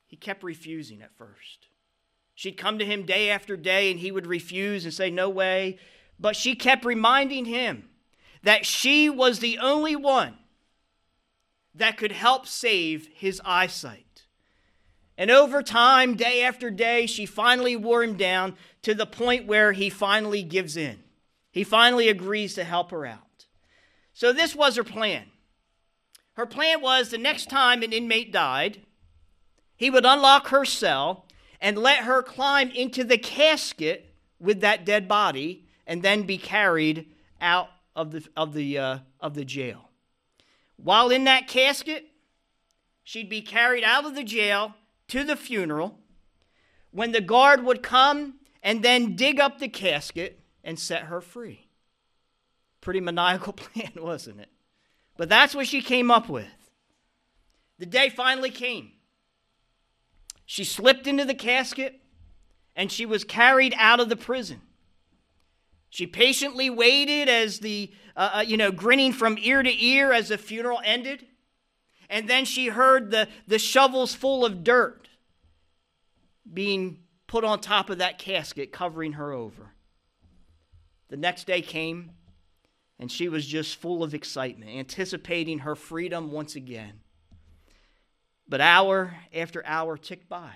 He 0.07 0.17
kept 0.17 0.43
refusing 0.43 1.03
at 1.03 1.15
first. 1.17 1.69
She'd 2.35 2.57
come 2.57 2.79
to 2.79 2.85
him 2.87 3.05
day 3.05 3.31
after 3.31 3.57
day 3.57 3.91
and 3.91 4.01
he 4.01 4.11
would 4.11 4.27
refuse 4.27 4.85
and 4.85 4.95
say, 4.95 5.11
No 5.11 5.29
way. 5.29 5.79
But 6.19 6.35
she 6.35 6.55
kept 6.55 6.85
reminding 6.85 7.45
him 7.45 7.91
that 8.43 8.65
she 8.65 9.11
was 9.11 9.39
the 9.39 9.59
only 9.59 9.95
one 9.95 10.37
that 11.75 11.97
could 11.97 12.13
help 12.13 12.47
save 12.47 13.09
his 13.15 13.41
eyesight. 13.45 14.08
And 15.19 15.33
over 15.33 15.65
time, 15.65 16.15
day 16.15 16.45
after 16.45 16.71
day, 16.71 17.07
she 17.07 17.27
finally 17.27 17.75
wore 17.75 18.05
him 18.05 18.17
down 18.17 18.55
to 18.83 18.95
the 18.95 19.05
point 19.05 19.49
where 19.49 19.73
he 19.73 19.91
finally 19.91 20.45
gives 20.45 20.77
in. 20.77 21.03
He 21.51 21.65
finally 21.65 22.09
agrees 22.09 22.55
to 22.55 22.63
help 22.63 22.93
her 22.93 23.05
out. 23.05 23.47
So, 24.15 24.33
this 24.33 24.55
was 24.55 24.77
her 24.77 24.85
plan. 24.85 25.25
Her 26.35 26.47
plan 26.47 26.81
was 26.81 27.11
the 27.11 27.19
next 27.19 27.51
time 27.51 27.83
an 27.83 27.93
inmate 27.93 28.33
died, 28.33 28.83
He 29.77 29.91
would 29.91 30.07
unlock 30.07 30.49
her 30.49 30.65
cell 30.65 31.27
and 31.61 31.77
let 31.77 32.05
her 32.05 32.23
climb 32.23 32.71
into 32.71 33.03
the 33.03 33.19
casket 33.19 34.15
with 34.39 34.61
that 34.61 34.85
dead 34.85 35.09
body 35.09 35.67
and 35.85 36.01
then 36.01 36.23
be 36.23 36.39
carried 36.39 37.07
out 37.41 37.71
of 37.97 38.13
the, 38.13 38.25
of 38.37 38.55
the, 38.55 38.79
uh, 38.79 38.99
of 39.19 39.35
the 39.35 39.45
jail. 39.45 39.91
While 40.77 41.11
in 41.11 41.25
that 41.25 41.49
casket, 41.49 42.07
she'd 43.03 43.29
be 43.29 43.43
carried 43.43 43.83
out 43.83 44.05
of 44.05 44.15
the 44.15 44.23
jail 44.23 44.75
to 45.09 45.25
the 45.25 45.37
funeral 45.37 45.99
when 46.91 47.13
the 47.13 47.21
guard 47.21 47.65
would 47.65 47.83
come 47.83 48.35
and 48.63 48.83
then 48.83 49.17
dig 49.17 49.41
up 49.41 49.59
the 49.59 49.69
casket 49.69 50.41
and 50.65 50.79
set 50.79 51.05
her 51.05 51.21
free. 51.21 51.69
Pretty 52.81 53.01
maniacal 53.01 53.53
plan, 53.55 53.93
wasn't 53.97 54.41
it? 54.41 54.49
But 55.17 55.29
that's 55.29 55.55
what 55.55 55.67
she 55.67 55.83
came 55.83 56.11
up 56.11 56.29
with. 56.29 56.47
The 57.79 57.87
day 57.87 58.09
finally 58.09 58.51
came. 58.51 58.93
She 60.47 60.65
slipped 60.65 61.07
into 61.07 61.25
the 61.25 61.35
casket 61.35 62.01
and 62.75 62.91
she 62.91 63.05
was 63.05 63.25
carried 63.25 63.75
out 63.77 64.01
of 64.01 64.09
the 64.09 64.17
prison. 64.17 64.63
She 65.91 66.07
patiently 66.07 66.69
waited 66.71 67.29
as 67.29 67.61
the, 67.61 67.93
uh, 68.17 68.31
uh, 68.35 68.41
you 68.41 68.57
know, 68.57 68.71
grinning 68.71 69.13
from 69.13 69.39
ear 69.39 69.63
to 69.63 69.85
ear 69.85 70.13
as 70.13 70.29
the 70.29 70.39
funeral 70.39 70.81
ended. 70.85 71.27
And 72.11 72.29
then 72.29 72.45
she 72.45 72.69
heard 72.69 73.11
the, 73.11 73.29
the 73.47 73.59
shovels 73.59 74.15
full 74.15 74.45
of 74.45 74.65
dirt 74.65 75.09
being 76.51 77.01
put 77.27 77.45
on 77.45 77.61
top 77.61 77.91
of 77.91 77.99
that 77.99 78.19
casket, 78.19 78.73
covering 78.73 79.13
her 79.13 79.33
over. 79.33 79.73
The 81.09 81.17
next 81.17 81.47
day 81.47 81.61
came, 81.61 82.13
and 82.99 83.13
she 83.13 83.29
was 83.29 83.47
just 83.47 83.77
full 83.77 84.03
of 84.03 84.15
excitement, 84.15 84.71
anticipating 84.71 85.61
her 85.61 85.75
freedom 85.75 86.33
once 86.33 86.57
again. 86.57 87.01
But 88.49 88.61
hour 88.61 89.17
after 89.35 89.65
hour 89.67 89.99
ticked 89.99 90.29
by, 90.29 90.53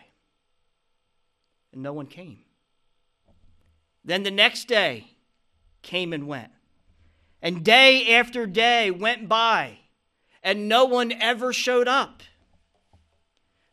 and 1.72 1.82
no 1.82 1.92
one 1.92 2.06
came. 2.06 2.38
Then 4.04 4.22
the 4.22 4.30
next 4.30 4.66
day 4.66 5.08
came 5.82 6.12
and 6.12 6.26
went. 6.26 6.50
And 7.42 7.64
day 7.64 8.14
after 8.14 8.46
day 8.46 8.90
went 8.90 9.28
by, 9.28 9.78
and 10.42 10.68
no 10.68 10.84
one 10.84 11.12
ever 11.12 11.52
showed 11.52 11.88
up. 11.88 12.22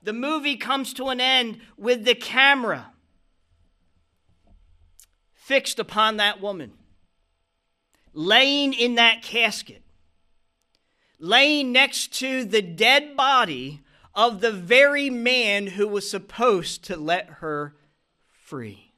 The 0.01 0.13
movie 0.13 0.55
comes 0.55 0.93
to 0.93 1.08
an 1.08 1.19
end 1.19 1.60
with 1.77 2.05
the 2.05 2.15
camera 2.15 2.93
fixed 5.34 5.79
upon 5.79 6.17
that 6.17 6.39
woman, 6.39 6.73
laying 8.13 8.73
in 8.73 8.95
that 8.95 9.23
casket, 9.23 9.82
laying 11.19 11.71
next 11.71 12.13
to 12.19 12.45
the 12.45 12.62
dead 12.62 13.17
body 13.17 13.82
of 14.13 14.41
the 14.41 14.51
very 14.51 15.10
man 15.10 15.67
who 15.67 15.88
was 15.88 16.10
supposed 16.10 16.84
to 16.84 16.95
let 16.95 17.27
her 17.39 17.75
free. 18.32 18.93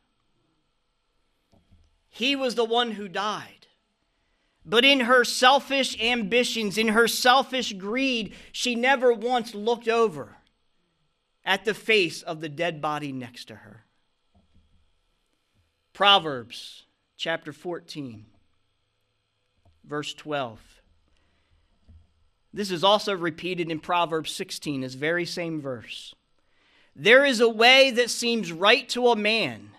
He 2.09 2.35
was 2.35 2.55
the 2.55 2.65
one 2.65 2.91
who 2.91 3.07
died. 3.07 3.60
But 4.71 4.85
in 4.85 5.01
her 5.01 5.25
selfish 5.25 6.01
ambitions, 6.01 6.77
in 6.77 6.87
her 6.87 7.05
selfish 7.05 7.73
greed, 7.73 8.33
she 8.53 8.73
never 8.73 9.11
once 9.11 9.53
looked 9.53 9.89
over 9.89 10.37
at 11.43 11.65
the 11.65 11.73
face 11.73 12.21
of 12.21 12.39
the 12.39 12.47
dead 12.47 12.79
body 12.79 13.11
next 13.11 13.49
to 13.49 13.55
her. 13.55 13.83
Proverbs 15.91 16.83
chapter 17.17 17.51
14, 17.51 18.25
verse 19.83 20.13
12. 20.13 20.61
This 22.53 22.71
is 22.71 22.85
also 22.85 23.13
repeated 23.13 23.69
in 23.69 23.81
Proverbs 23.81 24.31
16, 24.31 24.79
this 24.79 24.93
very 24.93 25.25
same 25.25 25.59
verse. 25.59 26.15
There 26.95 27.25
is 27.25 27.41
a 27.41 27.49
way 27.49 27.91
that 27.91 28.09
seems 28.09 28.53
right 28.53 28.87
to 28.87 29.09
a 29.09 29.17
man, 29.17 29.71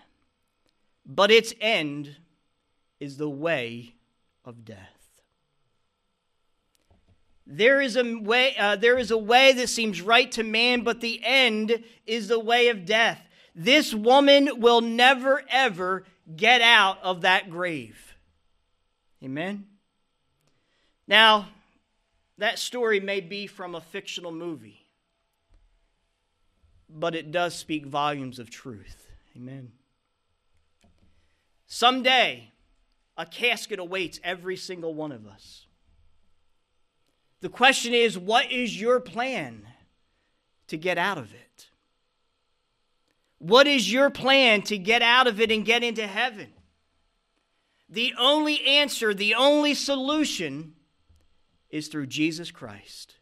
but 1.03 1.31
its 1.31 1.51
end 1.59 2.17
is 2.99 3.17
the 3.17 3.27
way 3.27 3.95
of 4.45 4.65
death. 4.65 5.03
There 7.45 7.81
is 7.81 7.97
a 7.97 8.19
way, 8.19 8.55
uh, 8.57 8.77
there 8.77 8.97
is 8.97 9.11
a 9.11 9.17
way 9.17 9.51
that 9.53 9.67
seems 9.67 10.01
right 10.01 10.31
to 10.31 10.43
man, 10.43 10.81
but 10.81 11.01
the 11.01 11.21
end 11.23 11.83
is 12.05 12.29
the 12.29 12.39
way 12.39 12.69
of 12.69 12.85
death. 12.85 13.21
This 13.53 13.93
woman 13.93 14.61
will 14.61 14.81
never, 14.81 15.43
ever 15.49 16.05
get 16.35 16.61
out 16.61 16.99
of 17.03 17.21
that 17.21 17.49
grave. 17.49 18.15
Amen? 19.21 19.65
Now, 21.07 21.49
that 22.37 22.59
story 22.59 22.99
may 22.99 23.19
be 23.19 23.45
from 23.45 23.75
a 23.75 23.81
fictional 23.81 24.31
movie, 24.31 24.85
but 26.89 27.13
it 27.13 27.31
does 27.31 27.55
speak 27.55 27.85
volumes 27.85 28.39
of 28.39 28.49
truth. 28.49 29.07
Amen. 29.35 29.73
Someday, 31.67 32.52
a 33.17 33.25
casket 33.25 33.79
awaits 33.79 34.19
every 34.23 34.57
single 34.57 34.93
one 34.93 35.11
of 35.11 35.27
us. 35.27 35.67
The 37.41 37.49
question 37.49 37.93
is 37.93 38.17
what 38.17 38.51
is 38.51 38.79
your 38.79 38.99
plan 38.99 39.67
to 40.67 40.77
get 40.77 40.97
out 40.97 41.17
of 41.17 41.33
it? 41.33 41.67
What 43.37 43.67
is 43.67 43.91
your 43.91 44.09
plan 44.09 44.61
to 44.63 44.77
get 44.77 45.01
out 45.01 45.27
of 45.27 45.41
it 45.41 45.51
and 45.51 45.65
get 45.65 45.83
into 45.83 46.07
heaven? 46.07 46.47
The 47.89 48.13
only 48.17 48.63
answer, 48.65 49.13
the 49.13 49.35
only 49.35 49.73
solution 49.73 50.73
is 51.69 51.89
through 51.89 52.07
Jesus 52.07 52.49
Christ. 52.49 53.15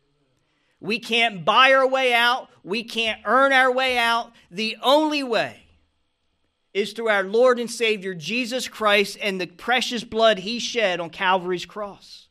We 0.79 0.99
can't 0.99 1.43
buy 1.43 1.73
our 1.73 1.87
way 1.87 2.13
out, 2.13 2.49
we 2.63 2.83
can't 2.83 3.19
earn 3.25 3.51
our 3.51 3.71
way 3.71 3.97
out. 3.97 4.31
The 4.51 4.77
only 4.83 5.23
way 5.23 5.60
is 6.73 6.93
through 6.93 7.09
our 7.09 7.23
Lord 7.23 7.59
and 7.59 7.69
Savior 7.69 8.13
Jesus 8.13 8.67
Christ 8.67 9.17
and 9.21 9.39
the 9.39 9.47
precious 9.47 10.03
blood 10.03 10.39
he 10.39 10.59
shed 10.59 10.99
on 10.99 11.09
Calvary's 11.09 11.65
cross. 11.65 12.27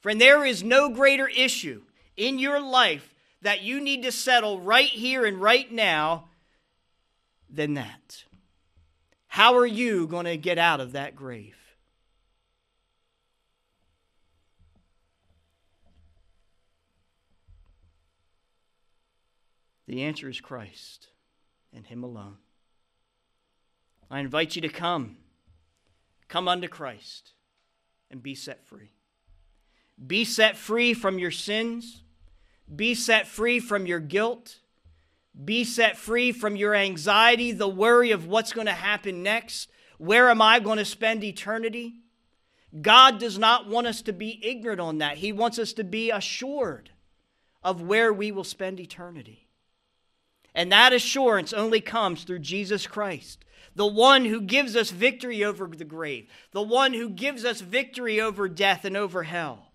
Friend, 0.00 0.20
there 0.20 0.44
is 0.44 0.64
no 0.64 0.88
greater 0.88 1.28
issue 1.28 1.82
in 2.16 2.38
your 2.38 2.60
life 2.60 3.14
that 3.42 3.62
you 3.62 3.80
need 3.80 4.02
to 4.02 4.12
settle 4.12 4.60
right 4.60 4.88
here 4.88 5.26
and 5.26 5.40
right 5.40 5.70
now 5.70 6.28
than 7.48 7.74
that. 7.74 8.24
How 9.28 9.56
are 9.56 9.66
you 9.66 10.06
going 10.06 10.26
to 10.26 10.36
get 10.36 10.58
out 10.58 10.80
of 10.80 10.92
that 10.92 11.14
grave? 11.14 11.56
The 19.86 20.02
answer 20.02 20.28
is 20.28 20.40
Christ 20.40 21.08
and 21.74 21.86
Him 21.86 22.04
alone. 22.04 22.36
I 24.10 24.20
invite 24.20 24.56
you 24.56 24.62
to 24.62 24.68
come. 24.68 25.16
Come 26.28 26.48
unto 26.48 26.68
Christ 26.68 27.32
and 28.10 28.22
be 28.22 28.34
set 28.34 28.66
free. 28.66 28.90
Be 30.04 30.24
set 30.24 30.56
free 30.56 30.94
from 30.94 31.18
your 31.18 31.30
sins. 31.30 32.02
Be 32.74 32.94
set 32.94 33.26
free 33.26 33.60
from 33.60 33.86
your 33.86 34.00
guilt. 34.00 34.58
Be 35.44 35.64
set 35.64 35.96
free 35.96 36.32
from 36.32 36.56
your 36.56 36.74
anxiety, 36.74 37.52
the 37.52 37.68
worry 37.68 38.10
of 38.10 38.26
what's 38.26 38.52
going 38.52 38.66
to 38.66 38.72
happen 38.72 39.22
next. 39.22 39.70
Where 39.98 40.30
am 40.30 40.42
I 40.42 40.58
going 40.60 40.78
to 40.78 40.84
spend 40.84 41.22
eternity? 41.22 41.94
God 42.80 43.18
does 43.18 43.38
not 43.38 43.68
want 43.68 43.86
us 43.86 44.02
to 44.02 44.12
be 44.12 44.40
ignorant 44.44 44.80
on 44.80 44.98
that. 44.98 45.18
He 45.18 45.32
wants 45.32 45.58
us 45.58 45.72
to 45.74 45.84
be 45.84 46.10
assured 46.10 46.90
of 47.62 47.82
where 47.82 48.12
we 48.12 48.32
will 48.32 48.44
spend 48.44 48.80
eternity. 48.80 49.49
And 50.54 50.72
that 50.72 50.92
assurance 50.92 51.52
only 51.52 51.80
comes 51.80 52.24
through 52.24 52.40
Jesus 52.40 52.86
Christ, 52.86 53.44
the 53.74 53.86
one 53.86 54.24
who 54.24 54.40
gives 54.40 54.74
us 54.74 54.90
victory 54.90 55.44
over 55.44 55.66
the 55.66 55.84
grave, 55.84 56.28
the 56.52 56.62
one 56.62 56.92
who 56.92 57.08
gives 57.08 57.44
us 57.44 57.60
victory 57.60 58.20
over 58.20 58.48
death 58.48 58.84
and 58.84 58.96
over 58.96 59.22
hell. 59.22 59.70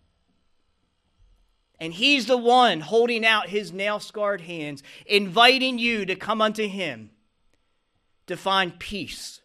And 1.79 1.93
he's 1.93 2.25
the 2.25 2.37
one 2.37 2.81
holding 2.81 3.25
out 3.25 3.49
his 3.49 3.73
nail 3.73 3.99
scarred 3.99 4.41
hands, 4.41 4.81
inviting 5.05 5.77
you 5.77 6.05
to 6.05 6.15
come 6.15 6.41
unto 6.41 6.67
him 6.67 7.11
to 8.27 8.37
find 8.37 8.79
peace 8.79 9.41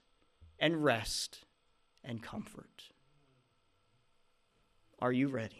and 0.58 0.84
rest 0.84 1.44
and 2.04 2.22
comfort. 2.22 2.84
Are 5.00 5.12
you 5.12 5.28
ready? 5.28 5.59